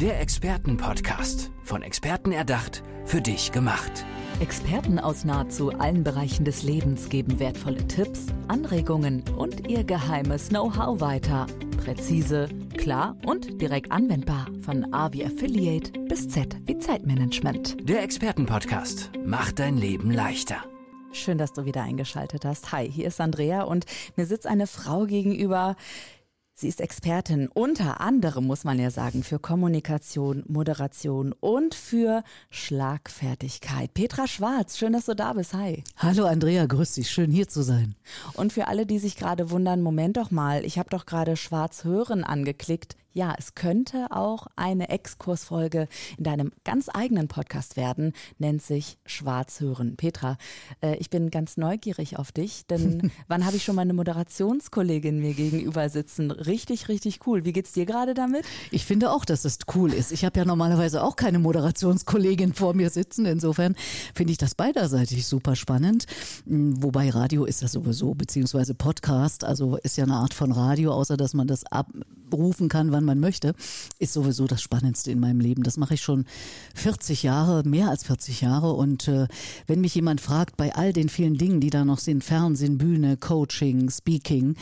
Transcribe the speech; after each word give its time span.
Der 0.00 0.18
Expertenpodcast. 0.18 1.50
Von 1.62 1.82
Experten 1.82 2.32
erdacht, 2.32 2.82
für 3.04 3.20
dich 3.20 3.52
gemacht. 3.52 4.06
Experten 4.40 4.98
aus 4.98 5.26
nahezu 5.26 5.72
allen 5.78 6.04
Bereichen 6.04 6.46
des 6.46 6.62
Lebens 6.62 7.10
geben 7.10 7.38
wertvolle 7.38 7.86
Tipps, 7.86 8.28
Anregungen 8.48 9.22
und 9.36 9.68
ihr 9.68 9.84
geheimes 9.84 10.48
Know-how 10.48 11.02
weiter. 11.02 11.46
Präzise, 11.84 12.48
klar 12.78 13.14
und 13.26 13.60
direkt 13.60 13.92
anwendbar. 13.92 14.46
Von 14.62 14.90
A 14.94 15.12
wie 15.12 15.22
Affiliate 15.22 15.92
bis 16.08 16.30
Z 16.30 16.56
wie 16.64 16.78
Zeitmanagement. 16.78 17.86
Der 17.86 18.02
Expertenpodcast 18.02 19.10
macht 19.26 19.58
dein 19.58 19.76
Leben 19.76 20.10
leichter. 20.10 20.64
Schön, 21.12 21.36
dass 21.36 21.52
du 21.52 21.66
wieder 21.66 21.82
eingeschaltet 21.82 22.46
hast. 22.46 22.72
Hi, 22.72 22.90
hier 22.90 23.08
ist 23.08 23.20
Andrea 23.20 23.64
und 23.64 23.84
mir 24.16 24.24
sitzt 24.24 24.46
eine 24.46 24.66
Frau 24.66 25.04
gegenüber, 25.04 25.76
Sie 26.60 26.68
ist 26.68 26.82
Expertin 26.82 27.48
unter 27.48 28.02
anderem, 28.02 28.46
muss 28.46 28.64
man 28.64 28.78
ja 28.78 28.90
sagen, 28.90 29.22
für 29.22 29.38
Kommunikation, 29.38 30.44
Moderation 30.46 31.32
und 31.40 31.74
für 31.74 32.22
Schlagfertigkeit. 32.50 33.94
Petra 33.94 34.26
Schwarz, 34.26 34.76
schön, 34.76 34.92
dass 34.92 35.06
du 35.06 35.16
da 35.16 35.32
bist. 35.32 35.54
Hi. 35.54 35.82
Hallo 35.96 36.26
Andrea, 36.26 36.66
grüß 36.66 36.96
dich, 36.96 37.10
schön 37.10 37.30
hier 37.30 37.48
zu 37.48 37.62
sein. 37.62 37.94
Und 38.34 38.52
für 38.52 38.68
alle, 38.68 38.84
die 38.84 38.98
sich 38.98 39.16
gerade 39.16 39.50
wundern, 39.50 39.80
Moment 39.80 40.18
doch 40.18 40.30
mal, 40.30 40.66
ich 40.66 40.78
habe 40.78 40.90
doch 40.90 41.06
gerade 41.06 41.38
Schwarz 41.38 41.84
hören 41.84 42.24
angeklickt 42.24 42.94
ja, 43.12 43.34
es 43.36 43.54
könnte 43.54 44.06
auch 44.10 44.46
eine 44.56 44.88
Exkursfolge 44.88 45.88
in 46.16 46.24
deinem 46.24 46.52
ganz 46.64 46.88
eigenen 46.92 47.28
Podcast 47.28 47.76
werden, 47.76 48.12
nennt 48.38 48.62
sich 48.62 48.98
Schwarz 49.04 49.60
hören. 49.60 49.96
Petra, 49.96 50.38
äh, 50.80 50.96
ich 50.96 51.10
bin 51.10 51.30
ganz 51.30 51.56
neugierig 51.56 52.18
auf 52.18 52.32
dich, 52.32 52.66
denn 52.66 53.10
wann 53.28 53.44
habe 53.44 53.56
ich 53.56 53.64
schon 53.64 53.74
meine 53.74 53.94
Moderationskollegin 53.94 55.18
mir 55.18 55.34
gegenüber 55.34 55.88
sitzen? 55.88 56.30
Richtig, 56.30 56.88
richtig 56.88 57.26
cool. 57.26 57.44
Wie 57.44 57.52
geht's 57.52 57.72
dir 57.72 57.86
gerade 57.86 58.14
damit? 58.14 58.44
Ich 58.70 58.84
finde 58.84 59.10
auch, 59.10 59.24
dass 59.24 59.44
es 59.44 59.58
cool 59.74 59.92
ist. 59.92 60.12
Ich 60.12 60.24
habe 60.24 60.38
ja 60.38 60.44
normalerweise 60.44 61.02
auch 61.02 61.16
keine 61.16 61.38
Moderationskollegin 61.38 62.54
vor 62.54 62.74
mir 62.74 62.90
sitzen. 62.90 63.26
Insofern 63.26 63.74
finde 64.14 64.32
ich 64.32 64.38
das 64.38 64.54
beiderseitig 64.54 65.26
super 65.26 65.56
spannend. 65.56 66.06
Hm, 66.46 66.82
wobei 66.82 67.10
Radio 67.10 67.44
ist 67.44 67.62
ja 67.62 67.68
sowieso, 67.68 68.14
beziehungsweise 68.14 68.74
Podcast, 68.74 69.44
also 69.44 69.76
ist 69.76 69.96
ja 69.96 70.04
eine 70.04 70.14
Art 70.14 70.34
von 70.34 70.52
Radio, 70.52 70.92
außer 70.92 71.16
dass 71.16 71.34
man 71.34 71.48
das 71.48 71.64
abrufen 72.30 72.68
kann, 72.68 72.92
wann 72.92 73.04
man 73.04 73.18
möchte, 73.18 73.54
ist 73.98 74.12
sowieso 74.12 74.46
das 74.46 74.62
Spannendste 74.62 75.10
in 75.10 75.18
meinem 75.18 75.40
Leben. 75.40 75.62
Das 75.64 75.76
mache 75.76 75.94
ich 75.94 76.00
schon 76.00 76.24
40 76.74 77.24
Jahre, 77.24 77.64
mehr 77.68 77.88
als 77.88 78.04
40 78.04 78.40
Jahre. 78.40 78.72
Und 78.72 79.08
äh, 79.08 79.26
wenn 79.66 79.80
mich 79.80 79.94
jemand 79.94 80.20
fragt, 80.20 80.56
bei 80.56 80.74
all 80.74 80.92
den 80.92 81.08
vielen 81.08 81.36
Dingen, 81.36 81.60
die 81.60 81.70
da 81.70 81.84
noch 81.84 81.98
sind, 81.98 82.22
Fernsehen, 82.22 82.78
Bühne, 82.78 83.16
Coaching, 83.16 83.90
Speaking, 83.90 84.54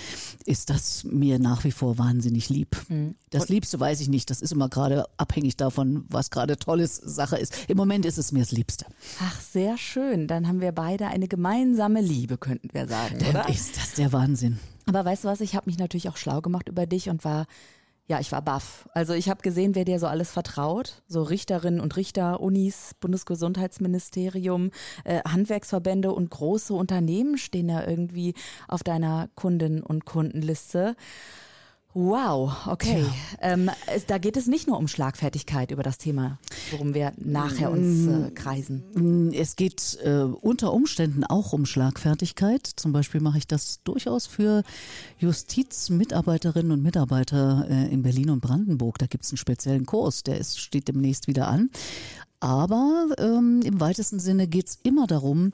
ist 0.46 0.70
das 0.70 1.04
mir 1.04 1.38
nach 1.38 1.64
wie 1.64 1.70
vor 1.70 1.98
wahnsinnig 1.98 2.48
lieb. 2.48 2.76
Mhm. 2.88 3.14
Das 3.30 3.50
Liebste 3.50 3.78
weiß 3.78 4.00
ich 4.00 4.08
nicht. 4.08 4.30
Das 4.30 4.40
ist 4.40 4.52
immer 4.52 4.70
gerade 4.70 5.04
abhängig 5.18 5.56
davon, 5.56 6.04
was 6.08 6.30
gerade 6.30 6.56
tolles 6.56 6.96
Sache 6.96 7.36
ist. 7.36 7.54
Im 7.68 7.76
Moment 7.76 8.06
ist 8.06 8.16
es 8.16 8.32
mir 8.32 8.40
das 8.40 8.52
Liebste. 8.52 8.86
Ach, 9.20 9.40
sehr 9.40 9.76
schön. 9.76 10.26
Dann 10.26 10.48
haben 10.48 10.62
wir 10.62 10.72
beide 10.72 11.08
eine 11.08 11.28
gemeinsame 11.28 12.00
Liebe, 12.00 12.38
könnten 12.38 12.70
wir 12.72 12.88
sagen, 12.88 13.18
Dann 13.18 13.28
oder? 13.28 13.48
Ist 13.48 13.76
das 13.76 13.92
der 13.94 14.12
Wahnsinn. 14.12 14.58
Aber 14.88 15.04
weißt 15.04 15.24
du 15.24 15.28
was, 15.28 15.40
ich 15.42 15.54
habe 15.54 15.66
mich 15.66 15.78
natürlich 15.78 16.08
auch 16.08 16.16
schlau 16.16 16.40
gemacht 16.40 16.68
über 16.68 16.86
dich 16.86 17.10
und 17.10 17.24
war 17.24 17.46
ja, 18.08 18.20
ich 18.20 18.32
war 18.32 18.40
baff. 18.40 18.88
Also 18.94 19.12
ich 19.12 19.28
habe 19.28 19.42
gesehen, 19.42 19.74
wer 19.74 19.84
dir 19.84 19.98
so 19.98 20.06
alles 20.06 20.30
vertraut. 20.30 21.02
So 21.08 21.22
Richterinnen 21.22 21.78
und 21.78 21.94
Richter, 21.96 22.40
Unis, 22.40 22.94
Bundesgesundheitsministerium, 23.00 24.70
äh, 25.04 25.20
Handwerksverbände 25.28 26.10
und 26.12 26.30
große 26.30 26.72
Unternehmen 26.72 27.36
stehen 27.36 27.68
da 27.68 27.86
irgendwie 27.86 28.32
auf 28.66 28.82
deiner 28.82 29.28
Kunden- 29.34 29.82
und 29.82 30.06
Kundenliste. 30.06 30.96
Wow, 32.00 32.68
okay. 32.68 33.04
Ähm, 33.40 33.72
da 34.06 34.18
geht 34.18 34.36
es 34.36 34.46
nicht 34.46 34.68
nur 34.68 34.78
um 34.78 34.86
Schlagfertigkeit 34.86 35.72
über 35.72 35.82
das 35.82 35.98
Thema, 35.98 36.38
worum 36.70 36.94
wir 36.94 37.12
nachher 37.16 37.72
uns 37.72 38.06
äh, 38.06 38.30
kreisen. 38.30 38.84
Mm, 38.94 39.32
es 39.32 39.56
geht 39.56 39.98
äh, 40.04 40.20
unter 40.20 40.72
Umständen 40.72 41.24
auch 41.24 41.52
um 41.52 41.66
Schlagfertigkeit. 41.66 42.64
Zum 42.64 42.92
Beispiel 42.92 43.20
mache 43.20 43.38
ich 43.38 43.48
das 43.48 43.82
durchaus 43.82 44.28
für 44.28 44.62
Justizmitarbeiterinnen 45.18 46.70
und 46.70 46.84
Mitarbeiter 46.84 47.66
äh, 47.68 47.92
in 47.92 48.02
Berlin 48.02 48.30
und 48.30 48.42
Brandenburg. 48.42 48.98
Da 48.98 49.06
gibt 49.06 49.24
es 49.24 49.32
einen 49.32 49.38
speziellen 49.38 49.84
Kurs, 49.84 50.22
der 50.22 50.38
ist, 50.38 50.60
steht 50.60 50.86
demnächst 50.86 51.26
wieder 51.26 51.48
an. 51.48 51.68
Aber 52.38 53.08
ähm, 53.18 53.60
im 53.64 53.80
weitesten 53.80 54.20
Sinne 54.20 54.46
geht 54.46 54.68
es 54.68 54.78
immer 54.84 55.08
darum, 55.08 55.52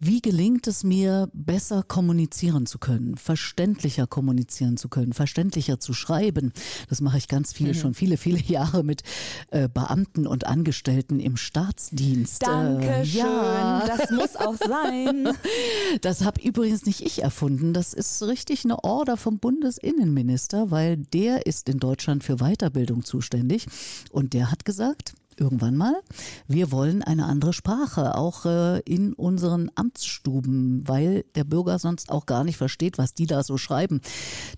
wie 0.00 0.20
gelingt 0.20 0.66
es 0.66 0.84
mir, 0.84 1.28
besser 1.32 1.82
kommunizieren 1.82 2.66
zu 2.66 2.78
können, 2.78 3.16
verständlicher 3.16 4.06
kommunizieren 4.06 4.76
zu 4.76 4.88
können, 4.88 5.12
verständlicher 5.12 5.80
zu 5.80 5.94
schreiben? 5.94 6.52
Das 6.88 7.00
mache 7.00 7.18
ich 7.18 7.28
ganz 7.28 7.52
viele, 7.52 7.70
mhm. 7.70 7.74
schon 7.74 7.94
viele, 7.94 8.16
viele 8.16 8.40
Jahre 8.46 8.82
mit 8.82 9.02
äh, 9.50 9.68
Beamten 9.68 10.26
und 10.26 10.46
Angestellten 10.46 11.20
im 11.20 11.36
Staatsdienst. 11.36 12.42
Dankeschön, 12.42 12.92
äh, 12.92 13.04
ja. 13.04 13.84
das 13.86 14.10
muss 14.12 14.36
auch 14.36 14.56
sein. 14.56 15.28
Das 16.00 16.24
habe 16.24 16.40
übrigens 16.40 16.86
nicht 16.86 17.00
ich 17.00 17.22
erfunden. 17.22 17.72
Das 17.72 17.94
ist 17.94 18.22
richtig 18.22 18.64
eine 18.64 18.82
Order 18.84 19.16
vom 19.16 19.38
Bundesinnenminister, 19.38 20.70
weil 20.70 20.96
der 20.96 21.46
ist 21.46 21.68
in 21.68 21.78
Deutschland 21.78 22.24
für 22.24 22.36
Weiterbildung 22.36 23.04
zuständig 23.04 23.66
und 24.10 24.32
der 24.32 24.50
hat 24.50 24.64
gesagt, 24.64 25.14
irgendwann 25.38 25.76
mal. 25.76 25.94
Wir 26.46 26.72
wollen 26.72 27.02
eine 27.02 27.26
andere 27.26 27.52
Sprache, 27.52 28.16
auch 28.16 28.46
äh, 28.46 28.80
in 28.80 29.12
unseren 29.12 29.70
Amtsstuben, 29.74 30.86
weil 30.86 31.24
der 31.34 31.44
Bürger 31.44 31.78
sonst 31.78 32.10
auch 32.10 32.26
gar 32.26 32.44
nicht 32.44 32.56
versteht, 32.56 32.98
was 32.98 33.14
die 33.14 33.26
da 33.26 33.42
so 33.42 33.58
schreiben. 33.58 34.00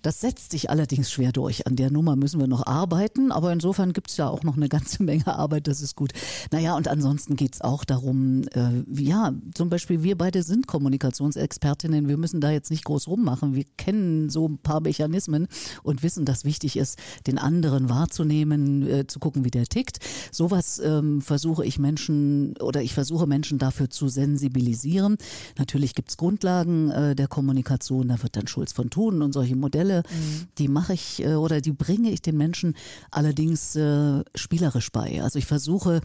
Das 0.01 0.21
setzt 0.21 0.51
sich 0.51 0.69
allerdings 0.69 1.11
schwer 1.11 1.31
durch. 1.31 1.67
An 1.67 1.75
der 1.75 1.91
Nummer 1.91 2.15
müssen 2.15 2.39
wir 2.39 2.47
noch 2.47 2.65
arbeiten, 2.65 3.31
aber 3.31 3.51
insofern 3.51 3.93
gibt 3.93 4.09
es 4.09 4.17
ja 4.17 4.27
auch 4.27 4.43
noch 4.43 4.57
eine 4.57 4.69
ganze 4.69 5.03
Menge 5.03 5.27
Arbeit, 5.27 5.67
das 5.67 5.81
ist 5.81 5.95
gut. 5.95 6.13
Naja, 6.51 6.75
und 6.75 6.87
ansonsten 6.87 7.35
geht 7.35 7.55
es 7.55 7.61
auch 7.61 7.85
darum, 7.85 8.43
äh, 8.53 8.83
ja, 8.93 9.33
zum 9.53 9.69
Beispiel 9.69 10.03
wir 10.03 10.17
beide 10.17 10.43
sind 10.43 10.67
Kommunikationsexpertinnen, 10.67 12.07
wir 12.07 12.17
müssen 12.17 12.41
da 12.41 12.51
jetzt 12.51 12.71
nicht 12.71 12.85
groß 12.85 13.07
rummachen. 13.07 13.55
Wir 13.55 13.65
kennen 13.77 14.29
so 14.29 14.47
ein 14.47 14.57
paar 14.57 14.81
Mechanismen 14.81 15.47
und 15.83 16.03
wissen, 16.03 16.25
dass 16.25 16.45
wichtig 16.45 16.77
ist, 16.77 16.97
den 17.25 17.37
anderen 17.37 17.89
wahrzunehmen, 17.89 18.87
äh, 18.87 19.07
zu 19.07 19.19
gucken, 19.19 19.45
wie 19.45 19.51
der 19.51 19.65
tickt. 19.65 19.99
Sowas 20.31 20.66
das 20.67 20.79
ähm, 20.79 21.21
versuche 21.21 21.65
ich 21.65 21.79
Menschen 21.79 22.55
oder 22.59 22.81
ich 22.81 22.93
versuche 22.93 23.25
Menschen 23.25 23.57
dafür 23.57 23.89
zu 23.89 24.09
sensibilisieren. 24.09 25.17
Natürlich 25.57 25.95
gibt 25.95 26.09
es 26.09 26.17
Grundlagen 26.17 26.91
äh, 26.91 27.15
der 27.15 27.27
Kommunikation, 27.27 28.09
da 28.09 28.21
wird 28.21 28.35
dann 28.35 28.47
Schulz 28.47 28.73
von 28.73 28.89
Thun 28.89 29.21
und 29.21 29.33
solche 29.33 29.55
Modelle, 29.55 30.03
mhm. 30.09 30.47
die 30.57 30.67
mache 30.67 30.93
ich 30.93 31.23
äh, 31.23 31.35
oder 31.35 31.61
die 31.61 31.71
bringe 31.71 32.11
ich 32.11 32.21
den 32.21 32.37
Menschen 32.37 32.75
allerdings 33.11 33.75
äh, 33.75 34.23
spielerisch 34.35 34.91
bei. 34.91 35.21
Also 35.23 35.39
ich 35.39 35.45
versuche 35.45 36.01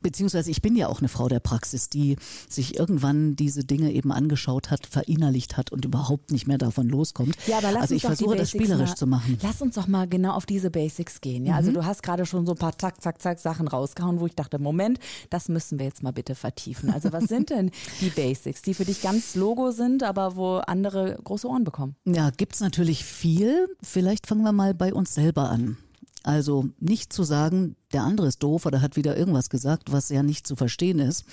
beziehungsweise 0.00 0.50
ich 0.50 0.62
bin 0.62 0.76
ja 0.76 0.88
auch 0.88 1.00
eine 1.00 1.08
Frau 1.08 1.28
der 1.28 1.40
Praxis, 1.40 1.88
die 1.88 2.16
sich 2.48 2.78
irgendwann 2.78 3.36
diese 3.36 3.64
Dinge 3.64 3.92
eben 3.92 4.12
angeschaut 4.12 4.70
hat, 4.70 4.86
verinnerlicht 4.86 5.56
hat 5.56 5.72
und 5.72 5.84
überhaupt 5.84 6.30
nicht 6.30 6.46
mehr 6.46 6.58
davon 6.58 6.88
loskommt. 6.88 7.36
Ja, 7.46 7.58
aber 7.58 7.72
lass 7.72 7.82
also 7.82 7.94
ich 7.94 8.02
versuche 8.02 8.36
das 8.36 8.50
spielerisch 8.50 8.90
mal, 8.90 8.96
zu 8.96 9.06
machen. 9.06 9.38
Lass 9.42 9.60
uns 9.60 9.74
doch 9.74 9.88
mal 9.88 10.08
genau 10.08 10.32
auf 10.32 10.46
diese 10.46 10.70
Basics 10.70 11.20
gehen. 11.20 11.44
Ja, 11.44 11.56
also 11.56 11.70
mhm. 11.70 11.76
also 11.76 11.80
du 11.80 11.86
hast 11.86 12.02
gerade 12.02 12.26
schon 12.26 12.46
so 12.46 12.52
ein 12.52 12.58
paar 12.58 12.76
zack, 12.78 13.00
zack, 13.02 13.20
zack 13.20 13.38
Sachen 13.38 13.68
rausgehauen, 13.98 14.20
wo 14.20 14.26
ich 14.26 14.34
dachte, 14.34 14.58
Moment, 14.58 14.98
das 15.30 15.48
müssen 15.48 15.78
wir 15.78 15.86
jetzt 15.86 16.02
mal 16.02 16.12
bitte 16.12 16.34
vertiefen. 16.34 16.90
Also 16.90 17.12
was 17.12 17.24
sind 17.24 17.50
denn 17.50 17.70
die 18.00 18.10
Basics, 18.10 18.62
die 18.62 18.74
für 18.74 18.84
dich 18.84 19.02
ganz 19.02 19.34
Logo 19.34 19.70
sind, 19.70 20.02
aber 20.02 20.36
wo 20.36 20.56
andere 20.56 21.18
große 21.22 21.48
Ohren 21.48 21.64
bekommen? 21.64 21.96
Ja, 22.04 22.30
gibt's 22.30 22.60
natürlich 22.60 23.04
viel. 23.04 23.68
Vielleicht 23.82 24.26
fangen 24.26 24.42
wir 24.42 24.52
mal 24.52 24.74
bei 24.74 24.92
uns 24.94 25.14
selber 25.14 25.50
an. 25.50 25.76
Also 26.24 26.68
nicht 26.80 27.12
zu 27.12 27.22
sagen, 27.22 27.76
der 27.92 28.02
andere 28.02 28.26
ist 28.26 28.42
doof 28.42 28.66
oder 28.66 28.82
hat 28.82 28.96
wieder 28.96 29.16
irgendwas 29.16 29.48
gesagt, 29.48 29.92
was 29.92 30.10
ja 30.10 30.22
nicht 30.22 30.46
zu 30.46 30.56
verstehen 30.56 30.98
ist, 30.98 31.24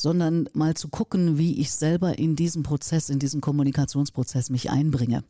sondern 0.00 0.48
mal 0.54 0.74
zu 0.74 0.88
gucken, 0.88 1.36
wie 1.36 1.60
ich 1.60 1.72
selber 1.72 2.18
in 2.18 2.34
diesen 2.34 2.62
Prozess, 2.62 3.10
in 3.10 3.18
diesen 3.18 3.42
Kommunikationsprozess 3.42 4.48
mich 4.48 4.70
einbringe. 4.70 5.24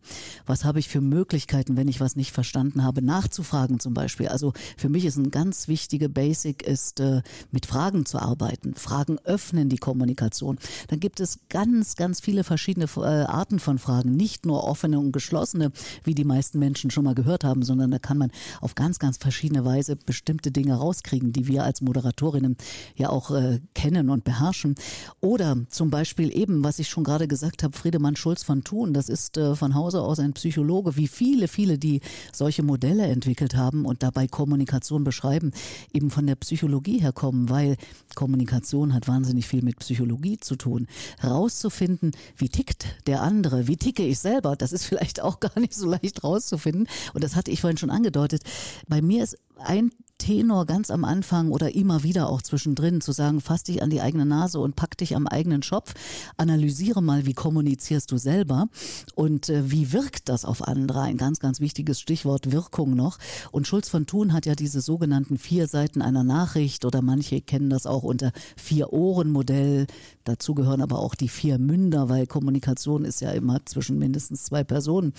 Was 0.47 0.65
habe 0.65 0.79
ich 0.79 0.89
für 0.89 1.01
Möglichkeiten, 1.01 1.77
wenn 1.77 1.89
ich 1.89 2.01
was 2.01 2.15
nicht 2.15 2.31
verstanden 2.31 2.85
habe, 2.85 3.03
nachzufragen 3.03 3.81
zum 3.81 3.95
Beispiel. 3.95 4.29
Also 4.29 4.53
für 4.77 4.89
mich 4.89 5.07
ist 5.07 5.17
ein 5.17 5.33
ganz 5.33 5.67
wichtige 5.67 6.09
Basic 6.09 6.63
ist, 6.63 7.01
äh, 7.01 7.23
mit 7.51 7.67
Fragen 7.67 8.07
zu 8.07 8.21
arbeiten. 8.21 8.75
Fragen 8.75 9.19
öffnen 9.25 9.71
die 9.71 9.79
Kommunikation. 9.79 10.59
Dann 10.87 11.01
gibt 11.01 11.19
es 11.19 11.41
ganz, 11.49 11.97
ganz 11.97 12.21
viele 12.21 12.45
verschiedene 12.45 12.87
äh, 12.97 13.25
Arten 13.25 13.59
von 13.59 13.79
Fragen, 13.79 14.15
nicht 14.15 14.47
nur 14.47 14.63
offene 14.63 15.01
und 15.01 15.11
geschlossene, 15.11 15.73
wie 16.05 16.15
die 16.15 16.25
meisten 16.25 16.61
Menschen 16.61 16.93
schon 16.93 17.05
mal 17.05 17.17
gehört 17.17 17.43
haben, 17.43 17.63
sondern 17.63 17.91
da 17.91 17.99
kann 17.99 18.19
man 18.19 18.31
auf 18.61 18.77
ganz, 18.77 19.01
ganz 19.01 19.17
verschiedene 19.17 19.65
Weise 19.65 19.97
bestimmte 19.97 20.50
Dinge 20.51 20.75
rauskriegen, 20.75 21.33
die 21.33 21.47
wir 21.47 21.65
als 21.65 21.81
Moderatorinnen 21.81 22.57
ja 22.97 23.11
auch 23.11 23.31
äh, 23.31 23.61
kennen 23.75 24.11
und 24.11 24.25
beherrschen. 24.25 24.75
Oder 25.21 25.57
zum 25.69 25.91
Beispiel 25.91 26.37
eben, 26.37 26.65
was 26.65 26.79
ich 26.79 26.89
schon 26.89 27.05
gerade 27.05 27.29
gesagt 27.29 27.63
habe, 27.63 27.77
Friedemann 27.77 28.17
Schulz 28.17 28.43
von 28.43 28.65
Thun, 28.65 28.93
das 28.93 29.09
ist 29.09 29.37
äh, 29.37 29.55
von 29.55 29.75
Hause 29.75 30.03
aus 30.03 30.19
ein 30.19 30.33
Psychologe, 30.33 30.97
wie 30.97 31.09
viele, 31.09 31.49
viele, 31.49 31.79
die 31.79 32.01
solche 32.33 32.63
Modelle 32.63 33.07
entwickelt 33.07 33.55
haben 33.55 33.85
und 33.85 34.03
dabei 34.03 34.27
Kommunikation 34.27 35.05
beschreiben, 35.05 35.53
eben 35.93 36.11
von 36.11 36.27
der 36.27 36.37
Psychologie 36.37 37.01
herkommen, 37.01 37.49
weil 37.49 37.77
Kommunikation 38.15 38.95
hat 38.95 39.09
wahnsinnig 39.09 39.47
viel 39.47 39.63
mit 39.63 39.79
Psychologie 39.79 40.39
zu 40.39 40.57
tun. 40.57 40.87
Rauszufinden, 41.23 42.13
wie 42.37 42.49
tickt 42.49 42.87
der 43.07 43.23
andere, 43.23 43.67
wie 43.67 43.77
ticke 43.77 44.05
ich 44.05 44.19
selber, 44.19 44.57
das 44.57 44.73
ist 44.73 44.85
vielleicht 44.91 45.21
auch 45.21 45.41
gar 45.41 45.59
nicht 45.59 45.75
so 45.75 45.89
leicht 45.89 46.25
rauszufinden. 46.25 46.89
Und 47.15 47.25
das 47.25 47.37
hatte 47.37 47.51
ich 47.51 47.61
vorhin 47.61 47.79
schon 47.79 47.91
angedeutet. 47.91 48.43
Bei 48.89 49.03
mir 49.03 49.25
ist 49.25 49.37
ein 49.61 49.91
Tenor 50.21 50.67
ganz 50.67 50.91
am 50.91 51.05
Anfang 51.05 51.51
oder 51.51 51.75
immer 51.75 52.03
wieder 52.03 52.29
auch 52.29 52.43
zwischendrin 52.43 53.01
zu 53.01 53.11
sagen, 53.11 53.41
fass 53.41 53.65
dich 53.65 53.83
an 53.83 53.91
die 53.91 54.03
eigene 54.03 54.27
Nase 54.27 54.61
und 54.61 54.77
pack 54.77 54.97
dich 54.99 55.17
am 55.17 55.27
eigenen 55.27 55.63
Schopf, 55.63 55.95
analysiere 56.37 57.03
mal, 57.03 57.27
wie 57.27 57.33
kommunizierst 57.33 58.13
du 58.13 58.19
selber 58.19 58.69
und 59.15 59.49
äh, 59.49 59.71
wie 59.71 59.93
wirkt 59.93 60.29
das 60.29 60.45
auf 60.45 60.69
andere. 60.69 61.01
Ein 61.01 61.17
ganz, 61.17 61.41
ganz 61.41 61.59
wichtiges 61.61 62.01
Stichwort 62.01 62.53
Wirkung 62.53 62.95
noch. 62.95 63.19
Und 63.51 63.67
Schulz 63.67 63.89
von 63.89 64.07
Thun 64.07 64.33
hat 64.33 64.45
ja 64.47 64.55
diese 64.55 64.83
sogenannten 64.83 65.39
vier 65.39 65.67
Seiten 65.67 66.03
einer 66.03 66.23
Nachricht 66.23 66.85
oder 66.85 67.01
manche 67.01 67.41
kennen 67.41 67.71
das 67.71 67.87
auch 67.87 68.03
unter 68.03 68.33
Vier-Ohren-Modell. 68.57 69.87
Dazu 70.25 70.55
gehören 70.55 70.83
aber 70.83 70.99
auch 70.99 71.15
die 71.15 71.29
vier 71.29 71.59
Münder, 71.59 72.11
weil 72.11 72.27
Kommunikation 72.27 73.07
ist 73.07 73.21
ja 73.21 73.31
immer 73.31 73.65
zwischen 73.65 73.99
mindestens 73.99 74.45
zwei 74.45 74.65
Personen. 74.65 75.15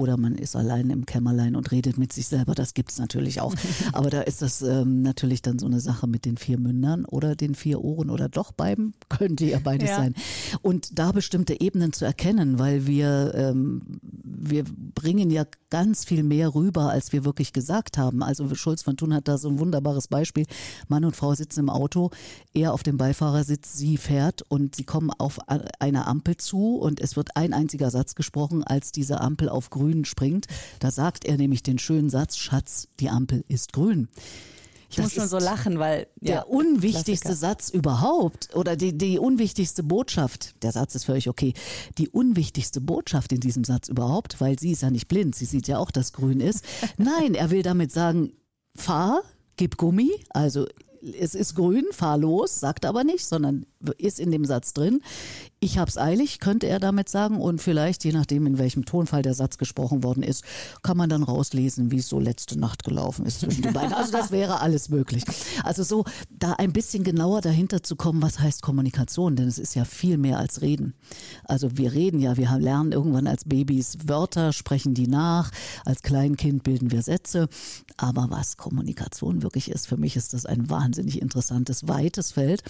Oder 0.00 0.16
man 0.16 0.34
ist 0.34 0.56
allein 0.56 0.90
im 0.90 1.06
Kämmerlein 1.06 1.56
und 1.56 1.70
redet 1.70 1.98
mit 1.98 2.12
sich 2.12 2.26
selber. 2.26 2.54
Das 2.54 2.74
gibt's 2.74 2.98
natürlich 2.98 3.40
auch. 3.40 3.54
Aber 3.92 4.10
da 4.10 4.22
ist 4.22 4.42
das 4.42 4.62
ähm, 4.62 5.02
natürlich 5.02 5.42
dann 5.42 5.58
so 5.58 5.66
eine 5.66 5.80
Sache 5.80 6.06
mit 6.06 6.24
den 6.24 6.36
vier 6.36 6.58
Mündern 6.58 7.04
oder 7.04 7.36
den 7.36 7.54
vier 7.54 7.82
Ohren 7.84 8.10
oder 8.10 8.28
doch 8.28 8.52
beiden. 8.52 8.94
Könnte 9.08 9.44
ja 9.44 9.58
beides 9.62 9.90
ja. 9.90 9.96
sein. 9.96 10.14
Und 10.62 10.98
da 10.98 11.12
bestimmte 11.12 11.60
Ebenen 11.60 11.92
zu 11.92 12.04
erkennen, 12.04 12.58
weil 12.58 12.86
wir, 12.86 13.32
ähm, 13.34 13.82
wir 14.02 14.64
bringen 14.94 15.30
ja 15.30 15.44
ganz 15.70 16.04
viel 16.04 16.22
mehr 16.22 16.54
rüber, 16.54 16.90
als 16.90 17.12
wir 17.12 17.24
wirklich 17.24 17.52
gesagt 17.52 17.98
haben. 17.98 18.22
Also 18.22 18.52
Schulz 18.54 18.82
von 18.82 18.96
Thun 18.96 19.14
hat 19.14 19.28
da 19.28 19.38
so 19.38 19.48
ein 19.48 19.58
wunderbares 19.58 20.08
Beispiel. 20.08 20.46
Mann 20.88 21.04
und 21.04 21.16
Frau 21.16 21.34
sitzen 21.34 21.60
im 21.60 21.70
Auto, 21.70 22.10
er 22.52 22.72
auf 22.72 22.82
dem 22.82 22.96
Beifahrersitz, 22.96 23.76
sie 23.76 23.96
fährt 23.96 24.42
und 24.48 24.76
sie 24.76 24.84
kommen 24.84 25.10
auf 25.10 25.38
eine 25.48 26.06
Ampel 26.06 26.36
zu 26.36 26.76
und 26.76 27.00
es 27.00 27.16
wird 27.16 27.36
ein 27.36 27.52
einziger 27.52 27.90
Satz 27.90 28.14
gesprochen, 28.14 28.64
als 28.64 28.92
diese 28.92 29.20
Ampel 29.20 29.48
auf 29.48 29.70
grün 29.70 29.89
Grün 29.90 30.04
springt. 30.04 30.46
Da 30.78 30.90
sagt 30.90 31.24
er 31.24 31.36
nämlich 31.36 31.62
den 31.62 31.78
schönen 31.78 32.10
Satz, 32.10 32.36
Schatz, 32.36 32.88
die 33.00 33.10
Ampel 33.10 33.44
ist 33.48 33.72
grün. 33.72 34.08
Ich 34.88 34.96
das 34.96 35.04
muss 35.04 35.14
schon 35.14 35.28
so 35.28 35.38
lachen, 35.38 35.78
weil 35.78 36.08
ja, 36.20 36.32
der 36.32 36.50
unwichtigste 36.50 37.28
Klassiker. 37.28 37.34
Satz 37.36 37.68
überhaupt 37.70 38.54
oder 38.56 38.74
die, 38.74 38.96
die 38.96 39.20
unwichtigste 39.20 39.84
Botschaft, 39.84 40.60
der 40.64 40.72
Satz 40.72 40.96
ist 40.96 41.04
völlig 41.04 41.28
okay, 41.28 41.54
die 41.96 42.08
unwichtigste 42.08 42.80
Botschaft 42.80 43.32
in 43.32 43.38
diesem 43.38 43.62
Satz 43.62 43.88
überhaupt, 43.88 44.40
weil 44.40 44.58
sie 44.58 44.72
ist 44.72 44.82
ja 44.82 44.90
nicht 44.90 45.06
blind, 45.06 45.36
sie 45.36 45.44
sieht 45.44 45.68
ja 45.68 45.78
auch, 45.78 45.92
dass 45.92 46.12
grün 46.12 46.40
ist. 46.40 46.64
Nein, 46.96 47.36
er 47.36 47.50
will 47.50 47.62
damit 47.62 47.92
sagen, 47.92 48.32
fahr, 48.76 49.22
gib 49.56 49.76
Gummi, 49.76 50.10
also 50.30 50.66
es 51.18 51.36
ist 51.36 51.54
grün, 51.54 51.84
fahr 51.92 52.18
los, 52.18 52.58
sagt 52.58 52.84
aber 52.84 53.04
nicht, 53.04 53.24
sondern 53.24 53.66
ist 53.98 54.20
in 54.20 54.30
dem 54.30 54.44
Satz 54.44 54.72
drin. 54.72 55.00
Ich 55.58 55.78
hab's 55.78 55.98
eilig, 55.98 56.40
könnte 56.40 56.66
er 56.66 56.80
damit 56.80 57.08
sagen. 57.08 57.40
Und 57.40 57.60
vielleicht, 57.60 58.04
je 58.04 58.12
nachdem, 58.12 58.46
in 58.46 58.58
welchem 58.58 58.84
Tonfall 58.84 59.22
der 59.22 59.34
Satz 59.34 59.58
gesprochen 59.58 60.02
worden 60.02 60.22
ist, 60.22 60.44
kann 60.82 60.96
man 60.96 61.08
dann 61.08 61.22
rauslesen, 61.22 61.90
wie 61.90 61.98
es 61.98 62.08
so 62.08 62.18
letzte 62.18 62.58
Nacht 62.58 62.84
gelaufen 62.84 63.26
ist 63.26 63.40
zwischen 63.40 63.62
den 63.62 63.72
beiden. 63.72 63.92
Also 63.92 64.12
das 64.12 64.30
wäre 64.30 64.60
alles 64.60 64.88
möglich. 64.88 65.24
Also 65.64 65.82
so, 65.82 66.04
da 66.30 66.52
ein 66.54 66.72
bisschen 66.72 67.04
genauer 67.04 67.40
dahinter 67.40 67.82
zu 67.82 67.96
kommen, 67.96 68.22
was 68.22 68.38
heißt 68.40 68.62
Kommunikation, 68.62 69.36
denn 69.36 69.48
es 69.48 69.58
ist 69.58 69.74
ja 69.74 69.84
viel 69.84 70.18
mehr 70.18 70.38
als 70.38 70.62
Reden. 70.62 70.94
Also 71.44 71.76
wir 71.76 71.92
reden 71.92 72.20
ja, 72.20 72.36
wir 72.36 72.50
lernen 72.58 72.92
irgendwann 72.92 73.26
als 73.26 73.44
Babys 73.44 73.98
Wörter, 74.04 74.52
sprechen 74.52 74.94
die 74.94 75.06
nach, 75.06 75.50
als 75.84 76.02
Kleinkind 76.02 76.62
bilden 76.62 76.90
wir 76.90 77.02
Sätze. 77.02 77.48
Aber 77.96 78.26
was 78.30 78.56
Kommunikation 78.56 79.42
wirklich 79.42 79.70
ist, 79.70 79.86
für 79.86 79.96
mich 79.96 80.16
ist 80.16 80.32
das 80.32 80.46
ein 80.46 80.70
wahnsinnig 80.70 81.20
interessantes, 81.20 81.88
weites 81.88 82.32
Feld. 82.32 82.62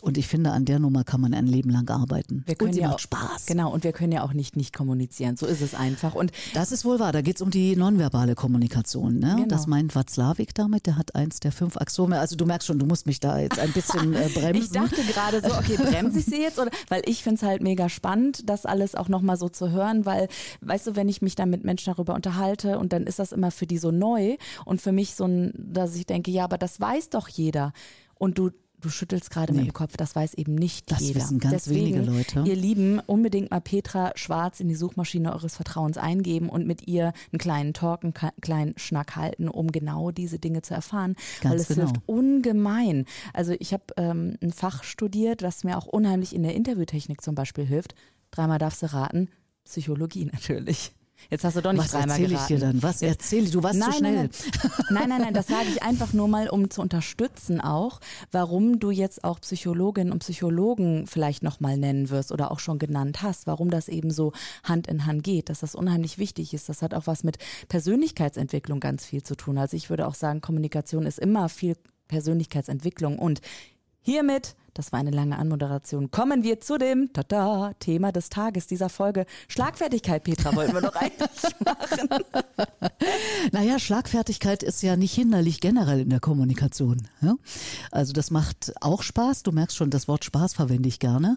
Und 0.00 0.18
ich 0.18 0.26
finde, 0.26 0.52
an 0.58 0.64
der 0.64 0.80
Nummer 0.80 1.04
kann 1.04 1.20
man 1.20 1.34
ein 1.34 1.46
Leben 1.46 1.70
lang 1.70 1.88
arbeiten. 1.88 2.42
Wir 2.44 2.56
können 2.56 2.70
und 2.70 2.74
sie 2.74 2.80
ja 2.80 2.88
macht 2.88 2.96
auch, 2.96 2.98
Spaß. 2.98 3.46
Genau, 3.46 3.72
und 3.72 3.84
wir 3.84 3.92
können 3.92 4.10
ja 4.10 4.24
auch 4.24 4.32
nicht 4.32 4.56
nicht 4.56 4.74
kommunizieren. 4.74 5.36
So 5.36 5.46
ist 5.46 5.62
es 5.62 5.74
einfach. 5.74 6.16
Und 6.16 6.32
das 6.52 6.72
ist 6.72 6.84
wohl 6.84 6.98
wahr. 6.98 7.12
Da 7.12 7.22
geht 7.22 7.36
es 7.36 7.42
um 7.42 7.50
die 7.50 7.76
nonverbale 7.76 8.34
Kommunikation. 8.34 9.20
Ne? 9.20 9.34
Genau. 9.36 9.48
Das 9.48 9.68
meint 9.68 9.94
Watzlawick 9.94 10.54
damit. 10.54 10.86
Der 10.86 10.96
hat 10.96 11.14
eins 11.14 11.38
der 11.38 11.52
fünf 11.52 11.76
Axiome. 11.76 12.18
Also 12.18 12.34
du 12.34 12.44
merkst 12.44 12.66
schon, 12.66 12.80
du 12.80 12.86
musst 12.86 13.06
mich 13.06 13.20
da 13.20 13.38
jetzt 13.38 13.60
ein 13.60 13.72
bisschen 13.72 14.14
äh, 14.14 14.28
bremsen. 14.34 14.62
ich 14.62 14.70
dachte 14.70 15.02
gerade 15.04 15.40
so, 15.40 15.54
okay, 15.54 15.76
bremse 15.76 16.18
ich 16.18 16.24
sie 16.24 16.42
jetzt? 16.42 16.58
Oder, 16.58 16.72
weil 16.88 17.02
ich 17.06 17.22
finde 17.22 17.36
es 17.36 17.42
halt 17.42 17.62
mega 17.62 17.88
spannend, 17.88 18.48
das 18.50 18.66
alles 18.66 18.96
auch 18.96 19.08
nochmal 19.08 19.36
so 19.36 19.48
zu 19.48 19.70
hören, 19.70 20.04
weil, 20.06 20.26
weißt 20.62 20.88
du, 20.88 20.96
wenn 20.96 21.08
ich 21.08 21.22
mich 21.22 21.36
dann 21.36 21.50
mit 21.50 21.62
Menschen 21.62 21.92
darüber 21.92 22.14
unterhalte 22.14 22.80
und 22.80 22.92
dann 22.92 23.04
ist 23.04 23.20
das 23.20 23.30
immer 23.30 23.52
für 23.52 23.68
die 23.68 23.78
so 23.78 23.92
neu 23.92 24.36
und 24.64 24.82
für 24.82 24.90
mich 24.90 25.14
so 25.14 25.24
ein, 25.24 25.52
dass 25.56 25.94
ich 25.94 26.06
denke, 26.06 26.32
ja, 26.32 26.42
aber 26.42 26.58
das 26.58 26.80
weiß 26.80 27.10
doch 27.10 27.28
jeder. 27.28 27.72
Und 28.14 28.38
du 28.38 28.50
Du 28.80 28.90
schüttelst 28.90 29.30
gerade 29.30 29.52
nee. 29.52 29.60
mit 29.60 29.68
dem 29.68 29.72
Kopf, 29.72 29.96
das 29.96 30.14
weiß 30.14 30.34
eben 30.34 30.54
nicht 30.54 30.90
das 30.90 31.00
jeder. 31.00 31.14
Das 31.14 31.24
wissen 31.24 31.40
ganz 31.40 31.64
Deswegen, 31.64 31.96
wenige 31.96 32.10
Leute. 32.10 32.44
Ihr 32.46 32.54
Lieben, 32.54 33.00
unbedingt 33.00 33.50
mal 33.50 33.60
Petra 33.60 34.12
Schwarz 34.14 34.60
in 34.60 34.68
die 34.68 34.76
Suchmaschine 34.76 35.32
eures 35.32 35.56
Vertrauens 35.56 35.98
eingeben 35.98 36.48
und 36.48 36.66
mit 36.66 36.86
ihr 36.86 37.12
einen 37.32 37.38
kleinen 37.38 37.74
Talk, 37.74 38.04
einen 38.04 38.14
kleinen 38.40 38.78
Schnack 38.78 39.16
halten, 39.16 39.48
um 39.48 39.72
genau 39.72 40.12
diese 40.12 40.38
Dinge 40.38 40.62
zu 40.62 40.74
erfahren. 40.74 41.16
Ganz 41.40 41.52
weil 41.52 41.60
es 41.60 41.68
genau. 41.68 41.80
hilft 41.80 41.96
ungemein. 42.06 43.04
Also 43.32 43.54
ich 43.58 43.72
habe 43.72 43.84
ähm, 43.96 44.36
ein 44.40 44.52
Fach 44.52 44.84
studiert, 44.84 45.42
was 45.42 45.64
mir 45.64 45.76
auch 45.76 45.86
unheimlich 45.86 46.34
in 46.34 46.44
der 46.44 46.54
Interviewtechnik 46.54 47.20
zum 47.20 47.34
Beispiel 47.34 47.64
hilft. 47.64 47.96
Dreimal 48.30 48.58
darfst 48.58 48.82
du 48.82 48.92
raten, 48.92 49.28
Psychologie 49.64 50.24
natürlich. 50.32 50.92
Jetzt 51.30 51.44
hast 51.44 51.56
du 51.56 51.60
doch 51.60 51.72
nicht 51.72 51.84
Was 51.84 51.90
dreimal 51.90 52.10
erzähle 52.10 52.34
ich 52.34 52.46
dir 52.46 52.58
dann? 52.58 52.82
Was 52.82 53.02
erzähle 53.02 53.44
ich? 53.46 53.50
Du 53.50 53.62
warst 53.62 53.78
nein, 53.78 53.92
zu 53.92 53.98
schnell. 53.98 54.14
Nein 54.14 54.30
nein. 54.30 54.78
nein, 54.90 55.08
nein, 55.08 55.20
nein, 55.22 55.34
das 55.34 55.46
sage 55.46 55.68
ich 55.68 55.82
einfach 55.82 56.12
nur 56.12 56.28
mal, 56.28 56.48
um 56.48 56.70
zu 56.70 56.80
unterstützen 56.80 57.60
auch, 57.60 58.00
warum 58.32 58.78
du 58.78 58.90
jetzt 58.90 59.24
auch 59.24 59.40
Psychologinnen 59.40 60.12
und 60.12 60.20
Psychologen 60.20 61.06
vielleicht 61.06 61.42
nochmal 61.42 61.76
nennen 61.76 62.10
wirst 62.10 62.32
oder 62.32 62.50
auch 62.50 62.60
schon 62.60 62.78
genannt 62.78 63.22
hast, 63.22 63.46
warum 63.46 63.70
das 63.70 63.88
eben 63.88 64.10
so 64.10 64.32
Hand 64.64 64.86
in 64.86 65.06
Hand 65.06 65.24
geht, 65.24 65.50
dass 65.50 65.60
das 65.60 65.74
unheimlich 65.74 66.18
wichtig 66.18 66.54
ist. 66.54 66.68
Das 66.68 66.82
hat 66.82 66.94
auch 66.94 67.06
was 67.06 67.24
mit 67.24 67.38
Persönlichkeitsentwicklung 67.68 68.80
ganz 68.80 69.04
viel 69.04 69.22
zu 69.22 69.36
tun. 69.36 69.58
Also 69.58 69.76
ich 69.76 69.90
würde 69.90 70.06
auch 70.06 70.14
sagen, 70.14 70.40
Kommunikation 70.40 71.04
ist 71.06 71.18
immer 71.18 71.48
viel 71.48 71.76
Persönlichkeitsentwicklung 72.08 73.18
und 73.18 73.40
hiermit 74.08 74.56
das 74.78 74.92
war 74.92 75.00
eine 75.00 75.10
lange 75.10 75.36
Anmoderation. 75.36 76.12
Kommen 76.12 76.44
wir 76.44 76.60
zu 76.60 76.78
dem 76.78 77.12
Tada, 77.12 77.72
Thema 77.80 78.12
des 78.12 78.28
Tages 78.28 78.68
dieser 78.68 78.88
Folge. 78.88 79.26
Schlagfertigkeit, 79.48 80.22
Petra, 80.22 80.54
wollten 80.54 80.72
wir 80.72 80.82
doch 80.82 80.94
eigentlich 80.94 81.28
machen. 81.64 82.24
Naja, 83.68 83.78
Schlagfertigkeit 83.78 84.62
ist 84.62 84.82
ja 84.82 84.96
nicht 84.96 85.12
hinderlich 85.12 85.60
generell 85.60 86.00
in 86.00 86.08
der 86.08 86.20
Kommunikation. 86.20 87.06
Ja? 87.20 87.34
Also 87.90 88.14
das 88.14 88.30
macht 88.30 88.72
auch 88.80 89.02
Spaß. 89.02 89.42
Du 89.42 89.52
merkst 89.52 89.76
schon, 89.76 89.90
das 89.90 90.08
Wort 90.08 90.24
Spaß 90.24 90.54
verwende 90.54 90.88
ich 90.88 91.00
gerne. 91.00 91.36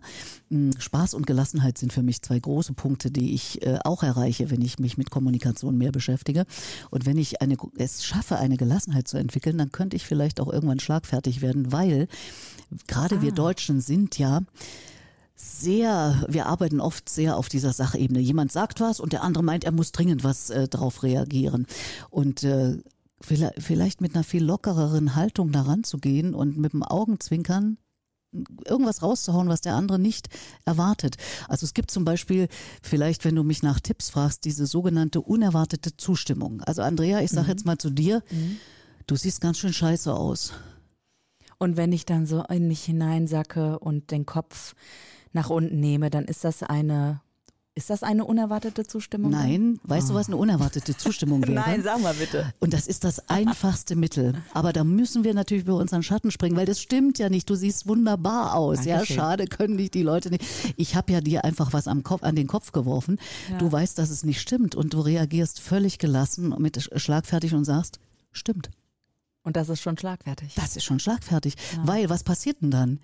Hm, 0.50 0.72
Spaß 0.80 1.14
und 1.14 1.28
Gelassenheit 1.28 1.78
sind 1.78 1.92
für 1.92 2.04
mich 2.04 2.22
zwei 2.22 2.40
große 2.40 2.72
Punkte, 2.72 3.12
die 3.12 3.34
ich 3.34 3.66
äh, 3.66 3.80
auch 3.84 4.02
erreiche, 4.02 4.50
wenn 4.50 4.62
ich 4.62 4.80
mich 4.80 4.98
mit 4.98 5.10
Kommunikation 5.10 5.78
mehr 5.78 5.92
beschäftige. 5.92 6.46
Und 6.90 7.06
wenn 7.06 7.18
ich 7.18 7.42
eine, 7.42 7.58
es 7.76 8.06
schaffe, 8.06 8.38
eine 8.38 8.56
Gelassenheit 8.56 9.10
zu 9.10 9.18
entwickeln, 9.18 9.58
dann 9.58 9.74
könnte 9.74 9.98
ich 9.98 10.06
vielleicht 10.06 10.40
auch 10.40 10.48
irgendwann 10.48 10.80
schlagfertig 10.80 11.42
werden, 11.42 11.74
weil 11.74 12.08
gerade 12.88 13.18
ah. 13.18 13.22
wir 13.22 13.34
Deutschen 13.34 13.82
sind 13.82 14.18
ja 14.18 14.40
sehr, 15.42 16.26
wir 16.28 16.46
arbeiten 16.46 16.80
oft 16.80 17.10
sehr 17.10 17.38
auf 17.38 17.50
dieser 17.50 17.74
Sachebene. 17.74 18.20
Jemand 18.20 18.52
sagt 18.52 18.80
was 18.80 19.00
und 19.00 19.14
der 19.14 19.24
andere 19.24 19.44
meint, 19.44 19.64
er 19.64 19.72
muss 19.72 19.92
dringend 19.92 20.24
was 20.24 20.50
äh, 20.50 20.68
drauf 20.68 21.04
reagieren. 21.04 21.66
Und 22.10 22.44
äh, 22.44 22.78
vielleicht 23.22 24.02
mit 24.02 24.16
einer 24.16 24.24
viel 24.24 24.44
lockereren 24.44 25.16
Haltung 25.16 25.52
daran 25.52 25.84
zu 25.84 25.98
gehen 25.98 26.34
und 26.34 26.58
mit 26.58 26.74
dem 26.74 26.84
Augenzwinkern 26.84 27.78
irgendwas 28.66 29.02
rauszuhauen, 29.04 29.50
was 29.50 29.62
der 29.62 29.76
andere 29.76 30.00
nicht 30.00 30.30
erwartet. 30.66 31.18
Also 31.48 31.66
es 31.66 31.74
gibt 31.74 31.92
zum 31.92 32.06
Beispiel, 32.06 32.48
vielleicht 32.82 33.26
wenn 33.26 33.36
du 33.36 33.44
mich 33.44 33.62
nach 33.62 33.80
Tipps 33.80 34.10
fragst, 34.10 34.46
diese 34.46 34.66
sogenannte 34.66 35.22
unerwartete 35.22 35.98
Zustimmung. 35.98 36.62
Also 36.62 36.82
Andrea, 36.82 37.20
ich 37.22 37.32
sage 37.32 37.46
mhm. 37.46 37.52
jetzt 37.52 37.66
mal 37.66 37.78
zu 37.78 37.90
dir, 37.90 38.24
mhm. 38.32 38.58
du 39.08 39.16
siehst 39.16 39.42
ganz 39.42 39.58
schön 39.60 39.74
scheiße 39.74 40.14
aus. 40.14 40.54
Und 41.58 41.78
wenn 41.78 41.92
ich 41.92 42.06
dann 42.06 42.26
so 42.26 42.44
in 42.44 42.68
mich 42.68 42.84
hineinsacke 42.86 43.78
und 43.80 44.12
den 44.12 44.26
Kopf 44.26 44.74
nach 45.34 45.50
unten 45.50 45.80
nehme, 45.80 46.10
dann 46.10 46.26
ist 46.26 46.44
das 46.44 46.64
eine 46.64 47.22
ist 47.74 47.90
das 47.90 48.04
eine 48.04 48.26
unerwartete 48.26 48.86
Zustimmung? 48.86 49.32
Nein, 49.32 49.80
weißt 49.84 50.08
oh. 50.08 50.10
du, 50.10 50.20
was 50.20 50.28
eine 50.28 50.36
unerwartete 50.36 50.98
Zustimmung 50.98 51.42
wäre? 51.48 51.54
Nein, 51.54 51.82
sag 51.84 52.02
mal 52.02 52.14
bitte. 52.14 52.54
Und 52.60 52.74
das 52.74 52.86
ist 52.86 53.06
das 53.06 53.30
einfachste 53.30 53.96
Mittel. 53.96 54.34
Aber 54.54 54.74
da 54.74 54.84
müssen 54.84 55.24
wir 55.24 55.34
natürlich 55.34 55.64
über 55.64 55.78
unseren 55.78 56.04
Schatten 56.04 56.32
springen, 56.32 56.58
weil 56.58 56.66
das 56.66 56.82
stimmt 56.82 57.18
ja 57.18 57.30
nicht. 57.30 57.50
Du 57.50 57.56
siehst 57.56 57.88
wunderbar 57.88 58.56
aus. 58.56 58.84
Dankeschön. 58.84 59.16
Ja, 59.16 59.24
schade, 59.24 59.46
können 59.46 59.78
dich 59.78 59.90
die 59.90 60.04
Leute 60.04 60.32
nicht. 60.32 60.44
Ich 60.76 60.96
habe 60.98 61.14
ja 61.14 61.22
dir 61.22 61.46
einfach 61.46 61.72
was 61.72 61.88
am 61.88 62.04
Kopf, 62.04 62.24
an 62.24 62.36
den 62.36 62.48
Kopf 62.48 62.74
geworfen. 62.74 63.18
Ja. 63.50 63.58
Du 63.60 63.72
weißt, 63.72 63.98
dass 63.98 64.10
es 64.10 64.26
nicht 64.26 64.42
stimmt 64.42 64.76
und 64.76 64.94
du 64.94 65.00
reagierst 65.00 65.62
völlig 65.62 65.98
gelassen 65.98 66.52
und 66.52 66.62
mit 66.62 66.90
schlagfertig 66.98 67.54
und 67.54 67.64
sagst, 67.64 68.00
stimmt. 68.34 68.70
Und 69.44 69.56
das 69.56 69.70
ist 69.70 69.82
schon 69.82 69.98
schlagfertig. 69.98 70.54
Das 70.56 70.76
ist 70.76 70.84
schon 70.84 71.00
schlagfertig. 71.00 71.56
Ja. 71.76 71.88
Weil, 71.88 72.10
was 72.10 72.24
passiert 72.24 72.62
denn 72.62 72.72
dann? 72.72 73.00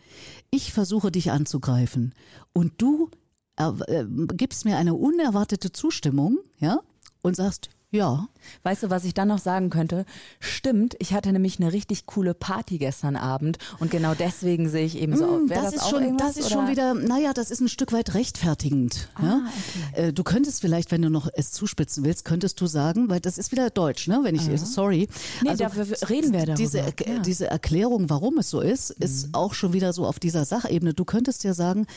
Ich 0.51 0.71
versuche 0.71 1.11
dich 1.11 1.31
anzugreifen 1.31 2.13
und 2.53 2.73
du 2.77 3.09
äh, 3.57 3.69
äh, 3.87 4.05
gibst 4.33 4.65
mir 4.65 4.77
eine 4.77 4.93
unerwartete 4.93 5.71
Zustimmung, 5.71 6.37
ja, 6.59 6.79
und 7.23 7.35
sagst, 7.35 7.69
Ja. 7.91 8.27
Weißt 8.63 8.83
du, 8.83 8.89
was 8.89 9.05
ich 9.05 9.13
dann 9.13 9.29
noch 9.29 9.39
sagen 9.39 9.69
könnte? 9.69 10.05
Stimmt, 10.41 10.97
ich 10.99 11.13
hatte 11.13 11.31
nämlich 11.31 11.59
eine 11.59 11.71
richtig 11.71 12.05
coole 12.05 12.33
Party 12.33 12.77
gestern 12.79 13.15
Abend 13.15 13.59
und 13.79 13.91
genau 13.91 14.13
deswegen 14.13 14.67
sehe 14.67 14.85
ich 14.85 14.97
eben 14.97 15.15
so. 15.15 15.25
Mm, 15.25 15.47
das, 15.47 15.63
das, 15.63 15.73
ist 15.75 15.89
schon, 15.89 16.17
das 16.17 16.35
ist 16.35 16.51
schon 16.51 16.67
wieder, 16.67 16.93
naja, 16.93 17.31
das 17.33 17.49
ist 17.49 17.61
ein 17.61 17.69
Stück 17.69 17.93
weit 17.93 18.13
rechtfertigend. 18.13 19.07
Ah, 19.15 19.23
ja? 19.23 19.41
okay. 19.45 20.07
Äh, 20.07 20.13
du 20.13 20.23
könntest 20.23 20.59
vielleicht, 20.59 20.91
wenn 20.91 21.01
du 21.01 21.09
noch 21.09 21.29
es 21.33 21.51
zuspitzen 21.51 22.03
willst, 22.03 22.25
könntest 22.25 22.59
du 22.59 22.67
sagen, 22.67 23.09
weil 23.09 23.21
das 23.21 23.37
ist 23.37 23.53
wieder 23.53 23.69
Deutsch, 23.69 24.09
ne? 24.09 24.19
Wenn 24.21 24.35
ich, 24.35 24.49
Aha. 24.49 24.57
sorry. 24.57 25.07
Nee, 25.41 25.51
also, 25.51 25.63
dafür 25.63 25.87
reden 26.09 26.33
wir 26.33 26.39
darüber. 26.39 26.55
Diese, 26.55 26.79
ja. 26.79 27.19
diese 27.19 27.47
Erklärung, 27.47 28.09
warum 28.09 28.37
es 28.37 28.49
so 28.49 28.59
ist, 28.59 28.89
ist 28.89 29.27
mhm. 29.27 29.33
auch 29.33 29.53
schon 29.53 29.71
wieder 29.71 29.93
so 29.93 30.05
auf 30.05 30.19
dieser 30.19 30.43
Sachebene. 30.43 30.93
Du 30.93 31.05
könntest 31.05 31.45
ja 31.45 31.53
sagen, 31.53 31.87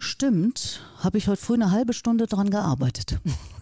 Stimmt, 0.00 0.80
habe 0.98 1.18
ich 1.18 1.26
heute 1.26 1.42
früh 1.42 1.54
eine 1.54 1.72
halbe 1.72 1.92
Stunde 1.92 2.28
dran 2.28 2.50
gearbeitet. 2.50 3.18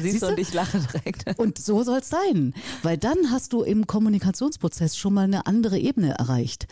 Siehst, 0.00 0.22
du, 0.22 0.28
und 0.28 0.38
ich 0.38 0.52
lache 0.54 0.78
direkt. 0.78 1.38
Und 1.38 1.58
so 1.58 1.82
soll 1.82 1.98
es 1.98 2.08
sein, 2.08 2.54
weil 2.82 2.96
dann 2.96 3.30
hast 3.30 3.52
du 3.52 3.62
im 3.62 3.86
Kommunikationsprozess 3.86 4.96
schon 4.96 5.14
mal 5.14 5.24
eine 5.24 5.46
andere 5.46 5.78
Ebene 5.78 6.12
erreicht. 6.12 6.66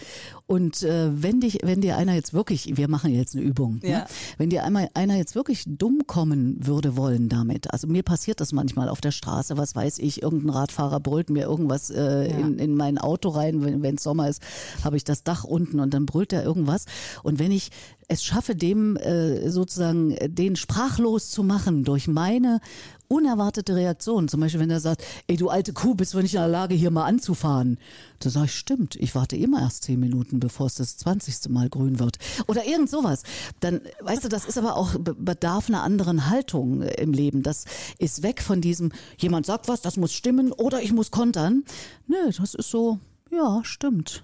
Und 0.47 0.83
äh, 0.83 1.11
wenn 1.23 1.41
dich, 1.41 1.59
wenn 1.63 1.81
dir 1.81 1.97
einer 1.97 2.15
jetzt 2.15 2.33
wirklich, 2.33 2.77
wir 2.77 2.89
machen 2.89 3.13
jetzt 3.13 3.35
eine 3.35 3.45
Übung, 3.45 3.81
ne? 3.83 3.91
ja. 3.91 3.99
ne? 3.99 4.07
wenn 4.39 4.51
dir 4.51 4.65
einmal 4.65 4.89
einer 4.95 5.17
jetzt 5.17 5.35
wirklich 5.35 5.65
dumm 5.67 6.07
kommen 6.07 6.67
würde 6.67 6.97
wollen 6.97 7.29
damit, 7.29 7.73
also 7.73 7.87
mir 7.87 8.03
passiert 8.03 8.41
das 8.41 8.53
manchmal 8.53 8.89
auf 8.89 9.01
der 9.01 9.11
Straße, 9.11 9.57
was 9.57 9.75
weiß 9.75 9.99
ich, 9.99 10.23
irgendein 10.23 10.51
Radfahrer 10.51 11.01
brüllt 11.01 11.31
mir 11.31 11.45
irgendwas 11.45 11.91
äh, 11.91 12.31
ja. 12.31 12.39
in, 12.39 12.59
in 12.59 12.75
mein 12.75 12.99
Auto 12.99 13.29
rein, 13.29 13.83
wenn 13.83 13.95
es 13.97 14.03
Sommer 14.03 14.29
ist, 14.29 14.43
habe 14.85 14.97
ich 14.97 15.05
das 15.05 15.23
Dach 15.23 15.45
unten 15.45 15.81
und 15.81 15.93
dann 15.93 16.07
brüllt 16.07 16.33
er 16.33 16.45
irgendwas. 16.45 16.87
Und 17.23 17.39
wenn 17.39 17.53
ich 17.53 17.71
es 18.09 18.25
schaffe, 18.25 18.57
dem 18.57 18.97
äh, 18.97 19.51
sozusagen 19.51 20.13
äh, 20.13 20.31
den 20.31 20.57
sprachlos 20.57 21.31
zu 21.31 21.43
machen 21.43 21.85
durch 21.85 22.09
meine 22.29 22.61
unerwartete 23.09 23.75
Reaktion. 23.75 24.29
Zum 24.29 24.41
Beispiel, 24.41 24.61
wenn 24.61 24.71
er 24.71 24.81
sagt, 24.81 25.03
ey, 25.29 25.37
du 25.39 25.49
alte 25.49 25.73
Kuh, 25.73 25.95
bist 25.95 26.13
du 26.13 26.19
nicht 26.19 26.35
in 26.35 26.41
der 26.41 26.49
Lage, 26.49 26.75
hier 26.75 26.91
mal 26.91 27.07
anzufahren? 27.07 27.79
Da 28.19 28.29
sage 28.29 28.47
ich, 28.47 28.55
stimmt, 28.55 28.97
ich 28.97 29.15
warte 29.15 29.35
immer 29.37 29.63
erst 29.63 29.85
zehn 29.85 29.99
Minuten, 29.99 30.41
bevor 30.41 30.67
es 30.67 30.75
das 30.75 30.99
zwanzigste 30.99 31.51
Mal 31.51 31.71
grün 31.71 31.99
wird. 31.99 32.19
Oder 32.47 32.67
irgend 32.67 32.91
sowas. 32.91 33.23
Dann, 33.61 33.81
weißt 34.01 34.25
du, 34.25 34.29
das 34.29 34.45
ist 34.45 34.59
aber 34.59 34.77
auch 34.77 34.95
bedarf 34.99 35.69
einer 35.69 35.83
anderen 35.83 36.29
Haltung 36.29 36.83
im 36.83 37.13
Leben. 37.15 37.43
Das 37.43 37.65
ist 37.99 38.23
weg 38.23 38.43
von 38.43 38.61
diesem, 38.61 38.93
jemand 39.17 39.47
sagt 39.47 39.69
was, 39.69 39.81
das 39.81 39.97
muss 39.97 40.13
stimmen 40.13 40.53
oder 40.53 40.83
ich 40.83 40.93
muss 40.93 41.11
kontern. 41.11 41.65
Nö, 42.07 42.31
das 42.37 42.55
ist 42.55 42.71
so, 42.71 42.99
ja, 43.31 43.61
stimmt. 43.63 44.23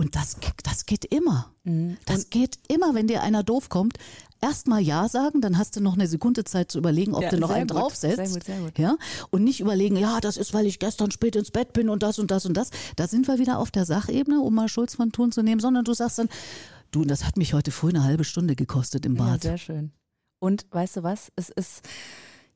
Und 0.00 0.14
das, 0.14 0.36
das 0.62 0.86
geht 0.86 1.04
immer. 1.04 1.52
Mhm. 1.64 1.98
Das 2.06 2.30
geht 2.30 2.58
immer, 2.68 2.94
wenn 2.94 3.08
dir 3.08 3.22
einer 3.22 3.42
doof 3.42 3.68
kommt. 3.68 3.98
Erstmal 4.40 4.80
Ja 4.80 5.08
sagen, 5.08 5.40
dann 5.40 5.58
hast 5.58 5.74
du 5.76 5.80
noch 5.80 5.94
eine 5.94 6.06
Sekunde 6.06 6.44
Zeit 6.44 6.70
zu 6.70 6.78
überlegen, 6.78 7.14
ob 7.14 7.22
ja, 7.22 7.30
du 7.30 7.38
noch 7.38 7.50
einen 7.50 7.66
gut, 7.66 7.76
draufsetzt. 7.76 8.16
Sehr 8.16 8.28
gut, 8.28 8.44
sehr 8.44 8.60
gut. 8.60 8.78
Ja? 8.78 8.96
Und 9.30 9.42
nicht 9.42 9.60
überlegen, 9.60 9.96
ja, 9.96 10.20
das 10.20 10.36
ist, 10.36 10.54
weil 10.54 10.66
ich 10.66 10.78
gestern 10.78 11.10
spät 11.10 11.34
ins 11.34 11.50
Bett 11.50 11.72
bin 11.72 11.88
und 11.88 12.02
das 12.02 12.18
und 12.18 12.30
das 12.30 12.46
und 12.46 12.54
das. 12.54 12.70
Da 12.96 13.08
sind 13.08 13.26
wir 13.26 13.38
wieder 13.38 13.58
auf 13.58 13.70
der 13.70 13.84
Sachebene, 13.84 14.40
um 14.40 14.54
mal 14.54 14.68
Schulz 14.68 14.94
von 14.94 15.10
Thun 15.10 15.32
zu 15.32 15.42
nehmen, 15.42 15.60
sondern 15.60 15.84
du 15.84 15.92
sagst 15.92 16.18
dann, 16.18 16.28
du, 16.92 17.04
das 17.04 17.24
hat 17.24 17.36
mich 17.36 17.52
heute 17.52 17.70
früh 17.70 17.88
eine 17.88 18.04
halbe 18.04 18.24
Stunde 18.24 18.54
gekostet 18.54 19.04
im 19.06 19.16
Bad. 19.16 19.44
Ja, 19.44 19.50
sehr 19.50 19.58
schön. 19.58 19.92
Und 20.38 20.66
weißt 20.70 20.98
du 20.98 21.02
was? 21.02 21.32
Es 21.34 21.48
ist 21.48 21.82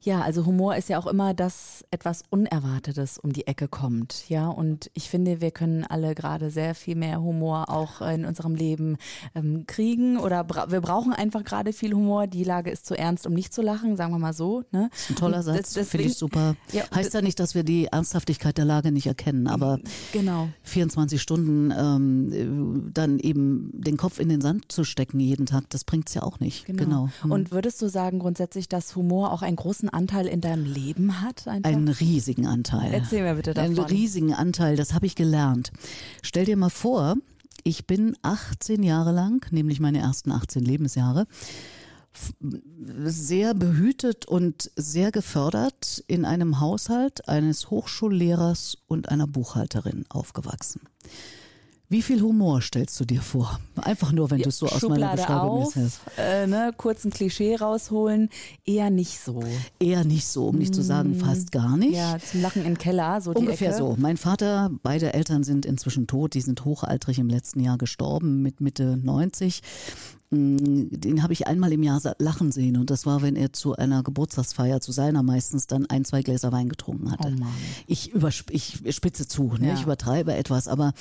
ja, 0.02 0.20
also 0.20 0.46
Humor 0.46 0.76
ist 0.76 0.88
ja 0.88 0.98
auch 0.98 1.06
immer, 1.06 1.32
dass 1.32 1.84
etwas 1.92 2.22
Unerwartetes 2.28 3.18
um 3.18 3.32
die 3.32 3.46
Ecke 3.46 3.68
kommt. 3.68 4.28
Ja, 4.28 4.48
und 4.48 4.90
ich 4.94 5.08
finde, 5.08 5.40
wir 5.40 5.52
können 5.52 5.84
alle 5.84 6.14
gerade 6.14 6.50
sehr 6.50 6.74
viel 6.74 6.96
mehr 6.96 7.22
Humor 7.22 7.70
auch 7.70 8.00
in 8.00 8.24
unserem 8.24 8.56
Leben 8.56 8.96
ähm, 9.36 9.64
kriegen 9.66 10.16
oder 10.16 10.42
bra 10.42 10.70
wir 10.70 10.80
brauchen 10.80 11.12
einfach 11.12 11.44
gerade 11.44 11.72
viel 11.72 11.92
Humor. 11.92 12.26
Die 12.26 12.42
Lage 12.42 12.70
ist 12.70 12.86
zu 12.86 12.98
ernst, 12.98 13.26
um 13.26 13.32
nicht 13.32 13.54
zu 13.54 13.62
lachen, 13.62 13.96
sagen 13.96 14.12
wir 14.12 14.18
mal 14.18 14.32
so. 14.32 14.64
Ne? 14.72 14.88
Das 14.90 15.02
ist 15.02 15.10
ein 15.10 15.16
toller 15.16 15.42
Satz, 15.42 15.74
finde 15.74 16.06
ich 16.06 16.14
super. 16.14 16.56
Ja, 16.72 16.82
heißt 16.94 17.14
ja 17.14 17.22
nicht, 17.22 17.38
dass 17.38 17.54
wir 17.54 17.62
die 17.62 17.86
Ernsthaftigkeit 17.86 18.58
der 18.58 18.64
Lage 18.64 18.90
nicht 18.90 19.06
erkennen, 19.06 19.46
aber 19.46 19.78
genau. 20.12 20.48
24 20.62 21.22
Stunden 21.22 21.70
ähm, 21.70 22.90
dann 22.92 23.20
eben 23.20 23.70
den 23.72 23.96
Kopf 23.96 24.18
in 24.18 24.28
den 24.28 24.40
Sand 24.40 24.72
zu 24.72 24.82
stecken 24.82 25.20
jeden 25.20 25.46
Tag, 25.46 25.70
das 25.70 25.84
bringt 25.84 26.08
es 26.08 26.14
ja 26.14 26.22
auch 26.22 26.40
nicht. 26.40 26.66
Genau. 26.66 26.82
genau. 26.82 27.08
Hm. 27.22 27.30
Und 27.30 27.50
würdest 27.52 27.80
du 27.82 27.88
sagen 27.88 28.18
grundsätzlich, 28.18 28.68
dass 28.68 28.96
Humor 28.96 29.32
auch 29.32 29.42
einen 29.42 29.56
großen 29.56 29.91
Anteil 29.92 30.26
in 30.26 30.40
deinem 30.40 30.64
Leben 30.64 31.20
hat? 31.20 31.46
Einfach? 31.46 31.70
Einen 31.70 31.88
riesigen 31.88 32.46
Anteil. 32.46 32.92
Erzähl 32.92 33.22
mir 33.22 33.34
bitte 33.34 33.54
davon. 33.54 33.76
Einen 33.76 33.84
riesigen 33.84 34.34
Anteil, 34.34 34.76
das 34.76 34.94
habe 34.94 35.06
ich 35.06 35.14
gelernt. 35.14 35.72
Stell 36.22 36.44
dir 36.44 36.56
mal 36.56 36.70
vor, 36.70 37.16
ich 37.64 37.86
bin 37.86 38.16
18 38.22 38.82
Jahre 38.82 39.12
lang, 39.12 39.46
nämlich 39.52 39.80
meine 39.80 39.98
ersten 39.98 40.32
18 40.32 40.64
Lebensjahre, 40.64 41.26
sehr 43.04 43.54
behütet 43.54 44.26
und 44.26 44.70
sehr 44.76 45.12
gefördert 45.12 46.04
in 46.06 46.24
einem 46.24 46.60
Haushalt 46.60 47.28
eines 47.28 47.70
Hochschullehrers 47.70 48.76
und 48.86 49.08
einer 49.08 49.26
Buchhalterin 49.26 50.04
aufgewachsen. 50.10 50.82
Wie 51.92 52.00
viel 52.00 52.22
Humor 52.22 52.62
stellst 52.62 52.98
du 53.00 53.04
dir 53.04 53.20
vor? 53.20 53.60
Einfach 53.76 54.12
nur, 54.12 54.30
wenn 54.30 54.40
du 54.40 54.48
es 54.48 54.56
so 54.56 54.64
aus 54.64 54.80
Schublade 54.80 55.00
meiner 55.02 55.12
Beschreibung 55.14 55.62
auf, 55.62 55.76
äh, 56.16 56.46
ne, 56.46 56.72
kurz 56.74 57.04
ein 57.04 57.10
Klischee 57.10 57.54
rausholen, 57.54 58.30
eher 58.64 58.88
nicht 58.88 59.20
so. 59.20 59.44
Eher 59.78 60.02
nicht 60.02 60.26
so, 60.26 60.46
um 60.46 60.56
nicht 60.56 60.74
zu 60.74 60.80
sagen 60.80 61.18
mm. 61.18 61.20
fast 61.20 61.52
gar 61.52 61.76
nicht. 61.76 61.94
Ja, 61.94 62.16
zum 62.18 62.40
Lachen 62.40 62.64
im 62.64 62.78
Keller, 62.78 63.20
so 63.20 63.32
Ungefähr 63.32 63.72
die 63.72 63.76
so. 63.76 63.94
Mein 63.98 64.16
Vater, 64.16 64.70
beide 64.82 65.12
Eltern 65.12 65.44
sind 65.44 65.66
inzwischen 65.66 66.06
tot, 66.06 66.32
die 66.32 66.40
sind 66.40 66.64
hochaltrig 66.64 67.18
im 67.18 67.28
letzten 67.28 67.60
Jahr 67.60 67.76
gestorben 67.76 68.40
mit 68.40 68.62
Mitte 68.62 68.96
90 68.96 69.60
mm, 70.30 70.86
den 70.92 71.22
habe 71.22 71.34
ich 71.34 71.46
einmal 71.46 71.74
im 71.74 71.82
Jahr 71.82 72.00
lachen 72.18 72.52
sehen 72.52 72.78
und 72.78 72.88
das 72.88 73.04
war, 73.04 73.20
wenn 73.20 73.36
er 73.36 73.52
zu 73.52 73.76
einer 73.76 74.02
Geburtstagsfeier, 74.02 74.80
zu 74.80 74.92
seiner 74.92 75.22
meistens, 75.22 75.66
dann 75.66 75.84
ein, 75.84 76.06
zwei 76.06 76.22
Gläser 76.22 76.52
Wein 76.52 76.70
getrunken 76.70 77.10
hatte. 77.10 77.36
Oh 77.38 77.44
ich, 77.86 78.14
ich 78.48 78.80
spitze 78.88 79.28
zu, 79.28 79.52
ne? 79.58 79.68
Ja. 79.68 79.74
ich 79.74 79.82
übertreibe 79.82 80.34
etwas, 80.34 80.68
aber 80.68 80.94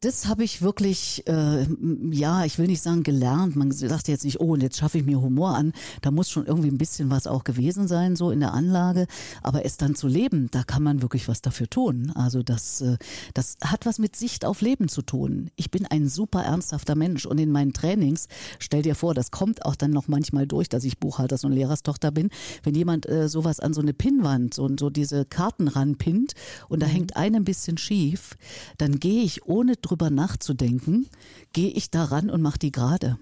das 0.00 0.26
habe 0.28 0.44
ich 0.44 0.62
wirklich, 0.62 1.24
äh, 1.26 1.66
ja, 2.10 2.46
ich 2.46 2.58
will 2.58 2.66
nicht 2.66 2.80
sagen 2.80 3.02
gelernt. 3.02 3.54
Man 3.54 3.70
sagt 3.70 4.08
jetzt 4.08 4.24
nicht, 4.24 4.40
oh, 4.40 4.54
und 4.54 4.62
jetzt 4.62 4.78
schaffe 4.78 4.96
ich 4.96 5.04
mir 5.04 5.20
Humor 5.20 5.54
an. 5.54 5.72
Da 6.00 6.10
muss 6.10 6.30
schon 6.30 6.46
irgendwie 6.46 6.70
ein 6.70 6.78
bisschen 6.78 7.10
was 7.10 7.26
auch 7.26 7.44
gewesen 7.44 7.86
sein, 7.86 8.16
so 8.16 8.30
in 8.30 8.40
der 8.40 8.54
Anlage. 8.54 9.06
Aber 9.42 9.66
es 9.66 9.76
dann 9.76 9.94
zu 9.94 10.08
leben, 10.08 10.48
da 10.52 10.62
kann 10.62 10.82
man 10.82 11.02
wirklich 11.02 11.28
was 11.28 11.42
dafür 11.42 11.68
tun. 11.68 12.12
Also 12.14 12.42
das, 12.42 12.80
äh, 12.80 12.96
das 13.34 13.58
hat 13.62 13.84
was 13.84 13.98
mit 13.98 14.16
Sicht 14.16 14.46
auf 14.46 14.62
Leben 14.62 14.88
zu 14.88 15.02
tun. 15.02 15.50
Ich 15.56 15.70
bin 15.70 15.84
ein 15.84 16.08
super 16.08 16.44
ernsthafter 16.44 16.94
Mensch 16.94 17.26
und 17.26 17.36
in 17.38 17.52
meinen 17.52 17.74
Trainings, 17.74 18.28
stell 18.58 18.80
dir 18.80 18.94
vor, 18.94 19.12
das 19.12 19.30
kommt 19.30 19.66
auch 19.66 19.76
dann 19.76 19.90
noch 19.90 20.08
manchmal 20.08 20.46
durch, 20.46 20.70
dass 20.70 20.84
ich 20.84 20.98
Buchhalters- 20.98 21.44
und 21.44 21.52
Lehrerstochter 21.52 22.10
bin. 22.10 22.30
Wenn 22.62 22.74
jemand 22.74 23.06
äh, 23.06 23.28
sowas 23.28 23.60
an 23.60 23.74
so 23.74 23.82
eine 23.82 23.92
Pinnwand, 23.92 24.54
so, 24.54 24.66
so 24.78 24.88
diese 24.88 25.26
Karten 25.26 25.68
ranpinnt 25.68 26.32
und 26.70 26.82
da 26.82 26.86
mhm. 26.86 26.92
hängt 26.92 27.16
eine 27.16 27.36
ein 27.36 27.44
bisschen 27.44 27.76
schief, 27.76 28.36
dann 28.78 28.98
gehe 28.98 29.22
ich 29.22 29.46
ohne 29.46 29.80
drüber 29.90 30.10
nachzudenken, 30.10 31.06
gehe 31.52 31.70
ich 31.70 31.90
daran 31.90 32.30
und 32.30 32.42
mache 32.42 32.58
die 32.58 32.72
gerade. 32.72 33.18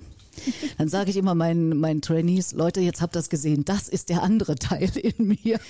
Dann 0.79 0.89
sage 0.89 1.11
ich 1.11 1.17
immer 1.17 1.35
meinen, 1.35 1.79
meinen 1.79 2.01
Trainees, 2.01 2.53
Leute, 2.53 2.81
jetzt 2.81 3.01
habt 3.01 3.15
ihr 3.15 3.19
das 3.19 3.29
gesehen, 3.29 3.65
das 3.65 3.89
ist 3.89 4.09
der 4.09 4.23
andere 4.23 4.55
Teil 4.57 4.91
in 4.97 5.29
mir. 5.29 5.61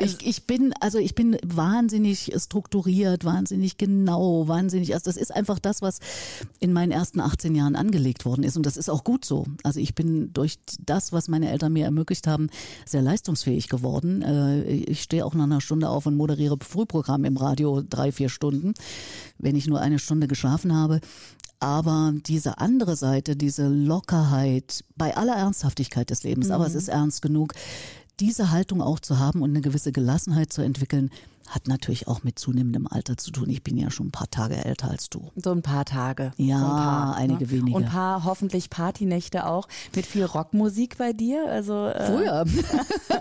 Ich, 0.00 0.26
ich 0.26 0.44
bin, 0.44 0.72
also 0.80 0.98
ich 0.98 1.14
bin 1.14 1.36
wahnsinnig 1.44 2.32
strukturiert, 2.36 3.24
wahnsinnig 3.24 3.78
genau, 3.78 4.48
wahnsinnig, 4.48 4.94
also 4.94 5.04
das 5.04 5.16
ist 5.16 5.34
einfach 5.34 5.58
das, 5.58 5.82
was 5.82 6.00
in 6.60 6.72
meinen 6.72 6.92
ersten 6.92 7.20
18 7.20 7.54
Jahren 7.54 7.76
angelegt 7.76 8.24
worden 8.24 8.42
ist 8.42 8.56
und 8.56 8.66
das 8.66 8.76
ist 8.76 8.88
auch 8.88 9.04
gut 9.04 9.24
so. 9.24 9.46
Also 9.62 9.80
ich 9.80 9.94
bin 9.94 10.32
durch 10.32 10.58
das, 10.84 11.12
was 11.12 11.28
meine 11.28 11.50
Eltern 11.50 11.72
mir 11.72 11.84
ermöglicht 11.84 12.26
haben, 12.26 12.48
sehr 12.84 13.02
leistungsfähig 13.02 13.68
geworden. 13.68 14.22
Äh, 14.22 14.62
ich 14.62 15.02
stehe 15.02 15.24
auch 15.24 15.34
nach 15.34 15.44
einer 15.44 15.60
Stunde 15.60 15.88
auf 15.88 16.06
und 16.06 16.16
moderiere 16.16 16.56
Frühprogramm 16.60 17.24
im 17.24 17.36
Radio 17.36 17.82
drei, 17.82 18.12
vier 18.12 18.28
Stunden, 18.28 18.74
wenn 19.38 19.56
ich 19.56 19.66
nur 19.66 19.80
eine 19.80 19.98
Stunde 19.98 20.28
geschlafen 20.28 20.74
habe. 20.74 21.00
Aber 21.60 22.12
diese 22.14 22.58
andere 22.58 22.94
Seite, 22.96 23.34
diese 23.34 23.66
Lockerheit 23.68 24.84
bei 24.96 25.16
aller 25.16 25.34
Ernsthaftigkeit 25.34 26.10
des 26.10 26.22
Lebens, 26.22 26.48
mhm. 26.48 26.52
aber 26.52 26.66
es 26.66 26.74
mhm. 26.74 26.78
ist 26.78 26.88
ernst 26.88 27.22
genug, 27.22 27.54
diese 28.20 28.50
Haltung 28.50 28.80
auch 28.82 29.00
zu 29.00 29.18
haben 29.18 29.42
und 29.42 29.50
eine 29.50 29.60
gewisse 29.60 29.92
Gelassenheit 29.92 30.52
zu 30.52 30.62
entwickeln, 30.62 31.10
hat 31.48 31.66
natürlich 31.66 32.06
auch 32.06 32.22
mit 32.22 32.38
zunehmendem 32.38 32.86
Alter 32.86 33.16
zu 33.16 33.30
tun. 33.30 33.48
Ich 33.48 33.62
bin 33.62 33.76
ja 33.76 33.90
schon 33.90 34.08
ein 34.08 34.12
paar 34.12 34.30
Tage 34.30 34.64
älter 34.64 34.90
als 34.90 35.08
du. 35.08 35.30
So 35.36 35.50
ein 35.52 35.62
paar 35.62 35.84
Tage. 35.84 36.32
Ja, 36.36 36.58
so 36.58 36.64
ein 36.64 36.70
paar, 36.70 37.16
einige 37.16 37.44
ne? 37.44 37.50
wenige. 37.50 37.76
Und 37.76 37.84
ein 37.84 37.90
paar 37.90 38.24
hoffentlich 38.24 38.70
Partynächte 38.70 39.46
auch 39.46 39.66
mit 39.94 40.06
viel 40.06 40.24
Rockmusik 40.24 40.98
bei 40.98 41.12
dir. 41.12 41.46
Also 41.50 41.86
äh 41.86 42.06
früher. 42.06 42.44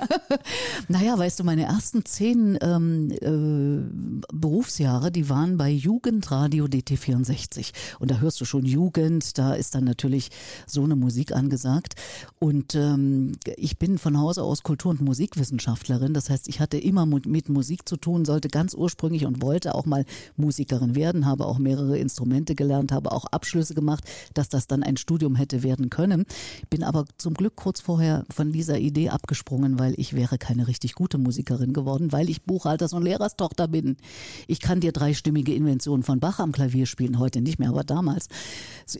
naja, 0.88 1.18
weißt 1.18 1.40
du, 1.40 1.44
meine 1.44 1.64
ersten 1.64 2.06
zehn 2.06 2.58
ähm, 2.62 3.12
äh, 3.12 4.26
Berufsjahre, 4.34 5.12
die 5.12 5.30
waren 5.30 5.58
bei 5.58 5.70
Jugendradio 5.70 6.66
DT64. 6.66 7.72
Und 8.00 8.12
da 8.12 8.20
hörst 8.20 8.42
du 8.42 8.46
schon 8.46 8.66
Jugend, 8.66 9.38
da 9.38 9.54
ist 9.54 9.76
dann 9.76 9.86
natürlich 9.86 10.30
so 10.66 10.84
eine 10.84 10.96
Musik 10.96 11.32
angesagt. 11.32 11.96
Und 12.40 12.76
ähm, 12.76 13.34
ich 13.56 13.80
bin 13.80 13.98
von 13.98 14.18
Hause 14.20 14.44
aus 14.44 14.64
Kultur- 14.64 14.92
und 14.92 15.02
Musikwissenschaftlerin. 15.02 16.14
Das 16.14 16.30
heißt, 16.30 16.48
ich 16.50 16.60
hatte 16.60 16.78
immer 16.78 17.06
mit 17.06 17.50
Musik 17.50 17.88
zu 17.88 17.96
tun 17.96 18.17
tun 18.18 18.26
sollte, 18.26 18.48
ganz 18.48 18.74
ursprünglich 18.74 19.26
und 19.26 19.42
wollte 19.42 19.76
auch 19.76 19.86
mal 19.86 20.06
Musikerin 20.36 20.96
werden, 20.96 21.26
habe 21.26 21.46
auch 21.46 21.60
mehrere 21.60 21.98
Instrumente 21.98 22.56
gelernt, 22.56 22.92
habe 22.92 23.12
auch 23.12 23.26
Abschlüsse 23.26 23.76
gemacht, 23.76 24.04
dass 24.34 24.50
das 24.50 24.68
dann 24.68 24.84
ein 24.84 24.98
Studium 24.98 25.36
hätte 25.36 25.64
werden 25.64 25.90
können. 25.90 26.26
Bin 26.70 26.84
aber 26.84 27.06
zum 27.18 27.36
Glück 27.36 27.56
kurz 27.56 27.80
vorher 27.80 28.26
von 28.30 28.52
dieser 28.52 28.80
Idee 28.80 29.10
abgesprungen, 29.10 29.80
weil 29.80 29.94
ich 29.98 30.14
wäre 30.14 30.38
keine 30.38 30.68
richtig 30.68 30.96
gute 30.96 31.18
Musikerin 31.18 31.74
geworden, 31.74 32.12
weil 32.12 32.30
ich 32.30 32.42
Buchhalters- 32.42 32.94
und 32.94 33.04
Lehrerstochter 33.04 33.68
bin. 33.68 33.98
Ich 34.48 34.60
kann 34.60 34.80
dir 34.80 34.92
dreistimmige 34.92 35.54
Inventionen 35.54 36.04
von 36.04 36.20
Bach 36.20 36.40
am 36.40 36.52
Klavier 36.52 36.86
spielen, 36.86 37.20
heute 37.20 37.42
nicht 37.42 37.60
mehr, 37.60 37.70
aber 37.70 37.84
damals. 37.84 38.28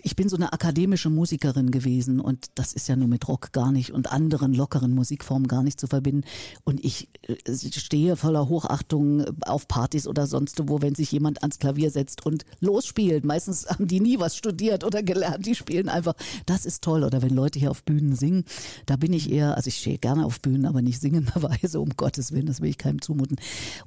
Ich 0.04 0.16
bin 0.16 0.30
so 0.30 0.36
eine 0.36 0.54
akademische 0.54 1.10
Musikerin 1.10 1.72
gewesen 1.72 2.20
und 2.20 2.48
das 2.56 2.74
ist 2.74 2.88
ja 2.88 2.96
nur 2.96 3.08
mit 3.08 3.28
Rock 3.28 3.52
gar 3.52 3.72
nicht 3.72 3.92
und 3.92 4.12
anderen 4.12 4.54
lockeren 4.54 4.94
Musikformen 4.94 5.48
gar 5.48 5.64
nicht 5.64 5.80
zu 5.80 5.88
verbinden. 5.88 6.24
Und 6.64 6.84
ich 6.84 7.10
äh, 7.24 7.36
stehe 7.72 8.16
voller 8.16 8.50
Hochachtung 8.50 9.07
auf 9.42 9.68
Partys 9.68 10.08
oder 10.08 10.28
sonst 10.28 10.62
wo, 10.68 10.82
wenn 10.82 10.96
sich 10.96 11.12
jemand 11.12 11.42
ans 11.42 11.60
Klavier 11.60 11.92
setzt 11.92 12.26
und 12.26 12.46
losspielt. 12.60 13.26
Meistens 13.26 13.68
haben 13.68 13.88
die 13.88 14.00
nie 14.00 14.20
was 14.20 14.36
studiert 14.36 14.84
oder 14.84 15.04
gelernt, 15.04 15.46
die 15.46 15.56
spielen 15.56 15.90
einfach. 15.90 16.14
Das 16.46 16.66
ist 16.66 16.84
toll. 16.84 17.04
Oder 17.04 17.22
wenn 17.22 17.34
Leute 17.34 17.60
hier 17.60 17.72
auf 17.72 17.84
Bühnen 17.84 18.16
singen, 18.16 18.46
da 18.86 18.96
bin 18.96 19.14
ich 19.14 19.32
eher, 19.32 19.56
also 19.56 19.68
ich 19.68 19.78
stehe 19.78 19.98
gerne 19.98 20.26
auf 20.26 20.40
Bühnen, 20.42 20.66
aber 20.66 20.82
nicht 20.82 21.00
singenderweise, 21.00 21.80
um 21.80 21.90
Gottes 21.98 22.32
Willen, 22.32 22.46
das 22.46 22.62
will 22.62 22.70
ich 22.70 22.78
keinem 22.78 23.02
zumuten. 23.02 23.38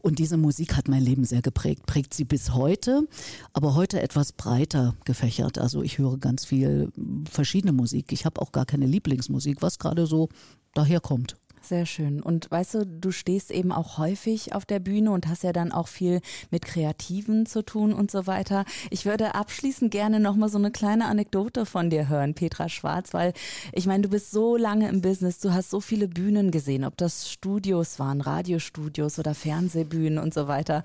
Und 0.01 0.19
diese 0.19 0.37
Musik 0.37 0.77
hat 0.77 0.89
mein 0.89 1.03
Leben 1.03 1.25
sehr 1.25 1.43
geprägt, 1.43 1.87
prägt 1.87 2.15
sie 2.15 2.25
bis 2.25 2.55
heute, 2.55 3.07
aber 3.53 3.75
heute 3.75 4.01
etwas 4.01 4.33
breiter 4.33 4.95
gefächert. 5.05 5.59
Also 5.59 5.83
ich 5.83 5.99
höre 5.99 6.19
ganz 6.19 6.45
viel 6.45 6.91
verschiedene 7.31 7.73
Musik. 7.73 8.13
Ich 8.13 8.25
habe 8.25 8.41
auch 8.41 8.53
gar 8.53 8.67
keine 8.67 8.87
Lieblingsmusik, 8.87 9.63
was 9.63 9.79
gerade 9.79 10.07
so 10.07 10.29
daherkommt. 10.75 11.37
Sehr 11.63 11.85
schön. 11.85 12.23
Und 12.23 12.51
weißt 12.51 12.75
du, 12.75 12.87
du 12.87 13.13
stehst 13.13 13.51
eben 13.51 13.71
auch 13.71 13.99
häufig 13.99 14.55
auf 14.55 14.65
der 14.65 14.81
Bühne 14.81 15.11
und 15.11 15.29
hast 15.29 15.43
ja 15.43 15.53
dann 15.53 15.73
auch 15.73 15.89
viel 15.89 16.21
mit 16.51 16.65
Kreativen 16.65 17.45
zu 17.45 17.63
tun 17.63 17.93
und 17.93 18.11
so 18.11 18.27
weiter. 18.27 18.65
Ich 18.89 19.05
würde 19.05 19.35
abschließend 19.35 19.91
gerne 19.91 20.21
nochmal 20.21 20.49
so 20.49 20.57
eine 20.57 20.71
kleine 20.71 21.05
Anekdote 21.05 21.67
von 21.67 21.91
dir 21.91 22.09
hören, 22.09 22.35
Petra 22.35 22.69
Schwarz, 22.71 23.13
weil 23.13 23.35
ich 23.73 23.87
meine, 23.87 24.03
du 24.03 24.09
bist 24.09 24.31
so 24.31 24.57
lange 24.57 24.89
im 24.89 25.03
Business, 25.03 25.39
du 25.39 25.53
hast 25.53 25.71
so 25.71 25.81
viele 25.81 26.09
Bühnen 26.09 26.51
gesehen, 26.51 26.83
ob 26.83 26.97
das 26.97 27.31
Studios 27.31 27.99
waren, 27.99 28.23
Radiostudios 28.23 29.19
oder 29.19 29.35
Fernsehbühnen 29.35 30.19
und 30.19 30.33
so 30.33 30.49
weiter. 30.49 30.83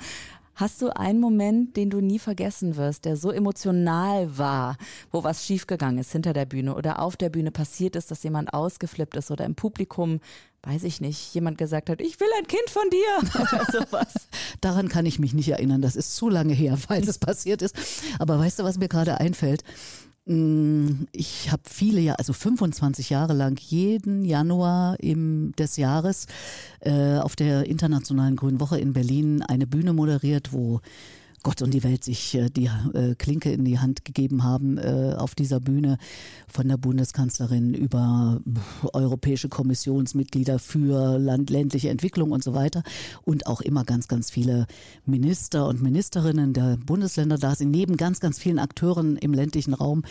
Hast 0.55 0.81
du 0.81 0.95
einen 0.95 1.19
Moment, 1.19 1.75
den 1.75 1.89
du 1.89 1.99
nie 1.99 2.17
vergessen 2.17 2.77
wirst, 2.77 3.03
der 3.03 3.17
so 3.17 3.29
emotional 3.29 4.37
war, 4.37 4.77
wo 5.11 5.23
was 5.25 5.45
schiefgegangen 5.45 5.99
ist 5.99 6.13
hinter 6.13 6.31
der 6.31 6.45
Bühne 6.45 6.75
oder 6.75 6.99
auf 6.99 7.17
der 7.17 7.29
Bühne 7.29 7.51
passiert 7.51 7.97
ist, 7.97 8.09
dass 8.09 8.23
jemand 8.23 8.53
ausgeflippt 8.53 9.17
ist 9.17 9.31
oder 9.31 9.43
im 9.43 9.55
Publikum, 9.55 10.21
weiß 10.63 10.83
ich 10.85 11.01
nicht, 11.01 11.33
jemand 11.33 11.57
gesagt 11.57 11.89
hat, 11.89 11.99
ich 11.99 12.19
will 12.21 12.29
ein 12.39 12.47
Kind 12.47 12.69
von 12.69 12.89
dir 12.89 13.41
oder 13.41 13.65
sowas? 13.69 14.29
Daran 14.61 14.87
kann 14.87 15.05
ich 15.05 15.19
mich 15.19 15.33
nicht 15.33 15.49
erinnern. 15.49 15.81
Das 15.81 15.97
ist 15.97 16.15
zu 16.15 16.29
lange 16.29 16.53
her, 16.53 16.77
falls 16.87 17.07
es 17.07 17.17
passiert 17.17 17.61
ist. 17.61 17.75
Aber 18.17 18.39
weißt 18.39 18.59
du, 18.59 18.63
was 18.63 18.77
mir 18.77 18.87
gerade 18.87 19.19
einfällt? 19.19 19.63
Mm, 20.27 21.05
ich 21.11 21.51
habe 21.51 21.61
viele 21.69 22.01
Jahre, 22.01 22.17
also 22.19 22.33
25 22.33 23.11
Jahre 23.11 23.33
lang 23.33 23.59
jeden 23.59 24.25
Januar 24.25 24.99
im, 24.99 25.53
des 25.57 25.77
Jahres 25.77 26.25
äh, 26.79 27.17
auf 27.17 27.35
der 27.35 27.67
Internationalen 27.67 28.35
Grünen 28.35 28.59
Woche 28.59 28.79
in 28.79 28.93
Berlin 28.93 29.43
eine 29.43 29.67
Bühne 29.67 29.93
moderiert, 29.93 30.51
wo 30.51 30.81
Gott 31.45 31.61
und 31.61 31.75
die 31.75 31.83
Welt 31.83 32.03
sich 32.03 32.33
äh, 32.33 32.49
die 32.49 32.71
äh, 32.95 33.13
Klinke 33.13 33.51
in 33.51 33.65
die 33.65 33.77
Hand 33.77 34.03
gegeben 34.03 34.43
haben 34.43 34.79
äh, 34.79 35.13
auf 35.15 35.35
dieser 35.35 35.59
Bühne 35.59 35.99
von 36.47 36.67
der 36.67 36.77
Bundeskanzlerin 36.77 37.75
über 37.75 38.41
europäische 38.93 39.47
Kommissionsmitglieder 39.47 40.57
für 40.57 41.19
Land, 41.19 41.51
ländliche 41.51 41.89
Entwicklung 41.89 42.31
und 42.31 42.43
so 42.43 42.55
weiter. 42.55 42.81
Und 43.21 43.45
auch 43.45 43.61
immer 43.61 43.83
ganz, 43.83 44.07
ganz 44.07 44.31
viele 44.31 44.65
Minister 45.05 45.67
und 45.67 45.83
Ministerinnen 45.83 46.53
der 46.53 46.77
Bundesländer 46.83 47.37
da 47.37 47.53
sind, 47.53 47.69
neben 47.69 47.95
ganz, 47.95 48.19
ganz 48.19 48.39
vielen 48.39 48.57
Akteuren 48.57 49.15
im 49.15 49.31
ländlichen 49.31 49.75
Raum, 49.75 50.01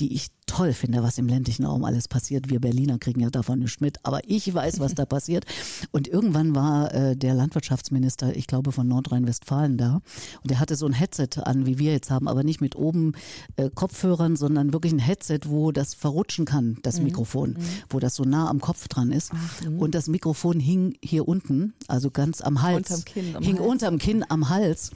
die 0.00 0.14
ich 0.14 0.28
toll 0.46 0.72
finde, 0.72 1.02
was 1.02 1.18
im 1.18 1.28
ländlichen 1.28 1.64
Raum 1.64 1.84
alles 1.84 2.08
passiert. 2.08 2.50
Wir 2.50 2.58
Berliner 2.58 2.98
kriegen 2.98 3.20
ja 3.20 3.30
davon 3.30 3.60
nicht 3.60 3.80
mit, 3.80 3.98
aber 4.04 4.20
ich 4.26 4.52
weiß, 4.52 4.80
was 4.80 4.94
da 4.94 5.04
passiert. 5.04 5.44
Und 5.92 6.08
irgendwann 6.08 6.54
war 6.56 6.92
äh, 6.92 7.16
der 7.16 7.34
Landwirtschaftsminister, 7.34 8.34
ich 8.34 8.48
glaube 8.48 8.72
von 8.72 8.88
Nordrhein-Westfalen 8.88 9.76
da, 9.76 10.00
und 10.42 10.50
der 10.50 10.58
hatte 10.58 10.74
so 10.74 10.86
ein 10.86 10.92
Headset 10.92 11.28
an, 11.44 11.66
wie 11.66 11.78
wir 11.78 11.92
jetzt 11.92 12.10
haben, 12.10 12.26
aber 12.26 12.42
nicht 12.42 12.60
mit 12.60 12.74
oben 12.74 13.12
äh, 13.56 13.70
Kopfhörern, 13.72 14.34
sondern 14.34 14.72
wirklich 14.72 14.92
ein 14.92 14.98
Headset, 14.98 15.40
wo 15.46 15.70
das 15.70 15.94
verrutschen 15.94 16.46
kann, 16.46 16.78
das 16.82 16.98
mhm. 16.98 17.04
Mikrofon, 17.04 17.50
mhm. 17.50 17.56
wo 17.88 18.00
das 18.00 18.16
so 18.16 18.24
nah 18.24 18.48
am 18.48 18.60
Kopf 18.60 18.88
dran 18.88 19.12
ist. 19.12 19.30
Ach, 19.34 19.60
mhm. 19.62 19.78
und 19.78 19.94
das 19.94 20.08
Mikrofon 20.08 20.58
hing 20.58 20.96
hier 21.02 21.28
unten, 21.28 21.74
also 21.86 22.10
ganz 22.10 22.40
am 22.40 22.62
Hals, 22.62 22.90
unterm 22.90 23.04
Kinn, 23.04 23.36
am 23.36 23.42
hing 23.44 23.58
Hals. 23.58 23.68
unterm 23.68 23.98
Kinn 23.98 24.24
am 24.28 24.48
Hals. 24.48 24.90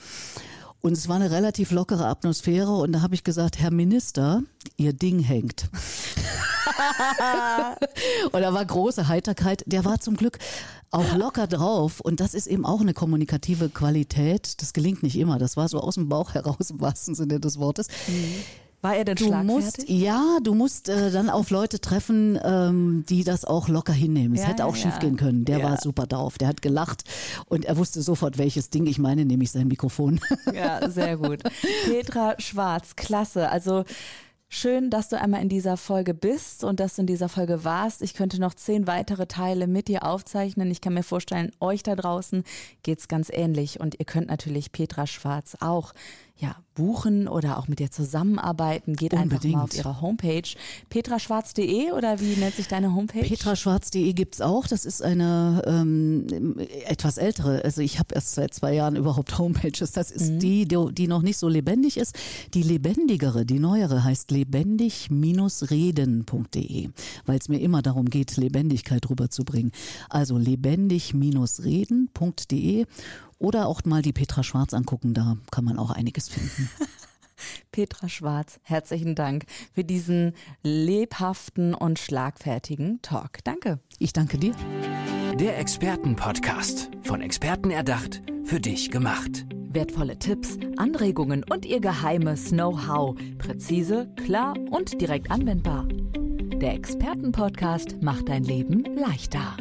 Und 0.84 0.92
es 0.92 1.08
war 1.08 1.16
eine 1.16 1.30
relativ 1.30 1.70
lockere 1.70 2.04
Atmosphäre 2.04 2.76
und 2.76 2.92
da 2.92 3.00
habe 3.00 3.14
ich 3.14 3.24
gesagt, 3.24 3.58
Herr 3.58 3.70
Minister, 3.70 4.42
Ihr 4.76 4.92
Ding 4.92 5.18
hängt. 5.18 5.70
und 8.32 8.42
da 8.42 8.52
war 8.52 8.62
große 8.62 9.08
Heiterkeit. 9.08 9.64
Der 9.64 9.86
war 9.86 10.00
zum 10.00 10.14
Glück 10.14 10.36
auch 10.90 11.16
locker 11.16 11.46
drauf 11.46 12.00
und 12.00 12.20
das 12.20 12.34
ist 12.34 12.46
eben 12.46 12.66
auch 12.66 12.82
eine 12.82 12.92
kommunikative 12.92 13.70
Qualität. 13.70 14.60
Das 14.60 14.74
gelingt 14.74 15.02
nicht 15.02 15.16
immer. 15.16 15.38
Das 15.38 15.56
war 15.56 15.70
so 15.70 15.80
aus 15.80 15.94
dem 15.94 16.10
Bauch 16.10 16.34
heraus 16.34 16.68
im 16.68 16.82
wahrsten 16.82 17.14
Sinne 17.14 17.40
des 17.40 17.58
Wortes. 17.58 17.88
Mhm. 18.06 18.44
War 18.84 18.96
er 18.96 19.06
denn 19.06 19.16
du 19.16 19.32
musst, 19.32 19.88
Ja, 19.88 20.38
du 20.42 20.52
musst 20.52 20.90
äh, 20.90 21.10
dann 21.10 21.30
auf 21.30 21.48
Leute 21.48 21.80
treffen, 21.80 22.38
ähm, 22.44 23.04
die 23.08 23.24
das 23.24 23.46
auch 23.46 23.68
locker 23.68 23.94
hinnehmen. 23.94 24.34
Es 24.34 24.42
ja, 24.42 24.48
hätte 24.48 24.66
auch 24.66 24.76
ja. 24.76 24.82
schief 24.82 24.98
gehen 24.98 25.16
können. 25.16 25.46
Der 25.46 25.60
ja. 25.60 25.64
war 25.64 25.80
super 25.80 26.06
drauf. 26.06 26.36
Der 26.36 26.48
hat 26.48 26.60
gelacht 26.60 27.02
und 27.46 27.64
er 27.64 27.78
wusste 27.78 28.02
sofort, 28.02 28.36
welches 28.36 28.68
Ding 28.68 28.86
ich 28.86 28.98
meine, 28.98 29.24
nämlich 29.24 29.50
sein 29.50 29.68
Mikrofon. 29.68 30.20
Ja, 30.52 30.88
sehr 30.90 31.16
gut. 31.16 31.42
Petra 31.86 32.34
Schwarz, 32.38 32.94
klasse. 32.96 33.48
Also 33.48 33.84
Schön, 34.56 34.88
dass 34.88 35.08
du 35.08 35.20
einmal 35.20 35.42
in 35.42 35.48
dieser 35.48 35.76
Folge 35.76 36.14
bist 36.14 36.62
und 36.62 36.78
dass 36.78 36.94
du 36.94 37.00
in 37.00 37.06
dieser 37.08 37.28
Folge 37.28 37.64
warst. 37.64 38.02
Ich 38.02 38.14
könnte 38.14 38.40
noch 38.40 38.54
zehn 38.54 38.86
weitere 38.86 39.26
Teile 39.26 39.66
mit 39.66 39.88
dir 39.88 40.04
aufzeichnen. 40.04 40.70
Ich 40.70 40.80
kann 40.80 40.94
mir 40.94 41.02
vorstellen, 41.02 41.50
euch 41.58 41.82
da 41.82 41.96
draußen 41.96 42.44
geht's 42.84 43.08
ganz 43.08 43.30
ähnlich. 43.32 43.80
Und 43.80 43.98
ihr 43.98 44.04
könnt 44.04 44.28
natürlich 44.28 44.70
Petra 44.70 45.08
Schwarz 45.08 45.56
auch 45.58 45.92
ja, 46.36 46.56
buchen 46.74 47.28
oder 47.28 47.58
auch 47.58 47.68
mit 47.68 47.78
dir 47.78 47.92
zusammenarbeiten, 47.92 48.96
geht 48.96 49.12
Unbedingt. 49.12 49.34
einfach 49.34 49.48
mal 49.50 49.62
auf 49.62 49.76
ihre 49.76 50.00
Homepage 50.00 50.42
petraschwarz.de 50.90 51.92
oder 51.92 52.18
wie 52.18 52.34
nennt 52.34 52.56
sich 52.56 52.66
deine 52.66 52.92
Homepage? 52.92 53.22
Petraschwarz.de 53.22 54.12
gibt's 54.14 54.40
auch. 54.40 54.66
Das 54.66 54.84
ist 54.84 55.00
eine 55.00 55.62
ähm, 55.64 56.56
etwas 56.86 57.18
ältere. 57.18 57.62
Also 57.64 57.82
ich 57.82 58.00
habe 58.00 58.16
erst 58.16 58.34
seit 58.34 58.52
zwei 58.52 58.74
Jahren 58.74 58.96
überhaupt 58.96 59.38
Homepages. 59.38 59.92
Das 59.92 60.10
ist 60.10 60.32
mhm. 60.32 60.40
die, 60.40 60.66
die 60.66 61.06
noch 61.06 61.22
nicht 61.22 61.38
so 61.38 61.48
lebendig 61.48 61.96
ist. 61.96 62.16
Die 62.54 62.64
lebendigere, 62.64 63.46
die 63.46 63.60
neuere 63.60 64.02
heißt 64.02 64.32
lebendig-reden.de, 64.32 66.88
weil 67.26 67.38
es 67.38 67.48
mir 67.48 67.60
immer 67.60 67.82
darum 67.82 68.06
geht, 68.06 68.36
Lebendigkeit 68.36 69.08
rüberzubringen. 69.08 69.70
Also 70.08 70.36
lebendig-reden.de 70.36 72.86
oder 73.44 73.68
auch 73.68 73.84
mal 73.84 74.02
die 74.02 74.12
Petra 74.12 74.42
Schwarz 74.42 74.74
angucken, 74.74 75.14
da 75.14 75.36
kann 75.50 75.64
man 75.64 75.78
auch 75.78 75.90
einiges 75.90 76.28
finden. 76.28 76.70
Petra 77.72 78.08
Schwarz, 78.08 78.58
herzlichen 78.62 79.14
Dank 79.14 79.44
für 79.72 79.84
diesen 79.84 80.32
lebhaften 80.62 81.74
und 81.74 81.98
schlagfertigen 81.98 83.00
Talk. 83.02 83.44
Danke. 83.44 83.80
Ich 83.98 84.12
danke 84.12 84.38
dir. 84.38 84.54
Der 85.38 85.58
Expertenpodcast, 85.58 86.90
von 87.02 87.20
Experten 87.20 87.70
erdacht, 87.70 88.22
für 88.44 88.60
dich 88.60 88.90
gemacht. 88.90 89.46
Wertvolle 89.50 90.18
Tipps, 90.18 90.56
Anregungen 90.76 91.44
und 91.44 91.66
ihr 91.66 91.80
geheimes 91.80 92.50
Know-how. 92.50 93.16
Präzise, 93.38 94.08
klar 94.24 94.54
und 94.70 95.00
direkt 95.00 95.30
anwendbar. 95.30 95.86
Der 95.88 96.74
Expertenpodcast 96.74 98.00
macht 98.00 98.28
dein 98.28 98.44
Leben 98.44 98.84
leichter. 98.96 99.56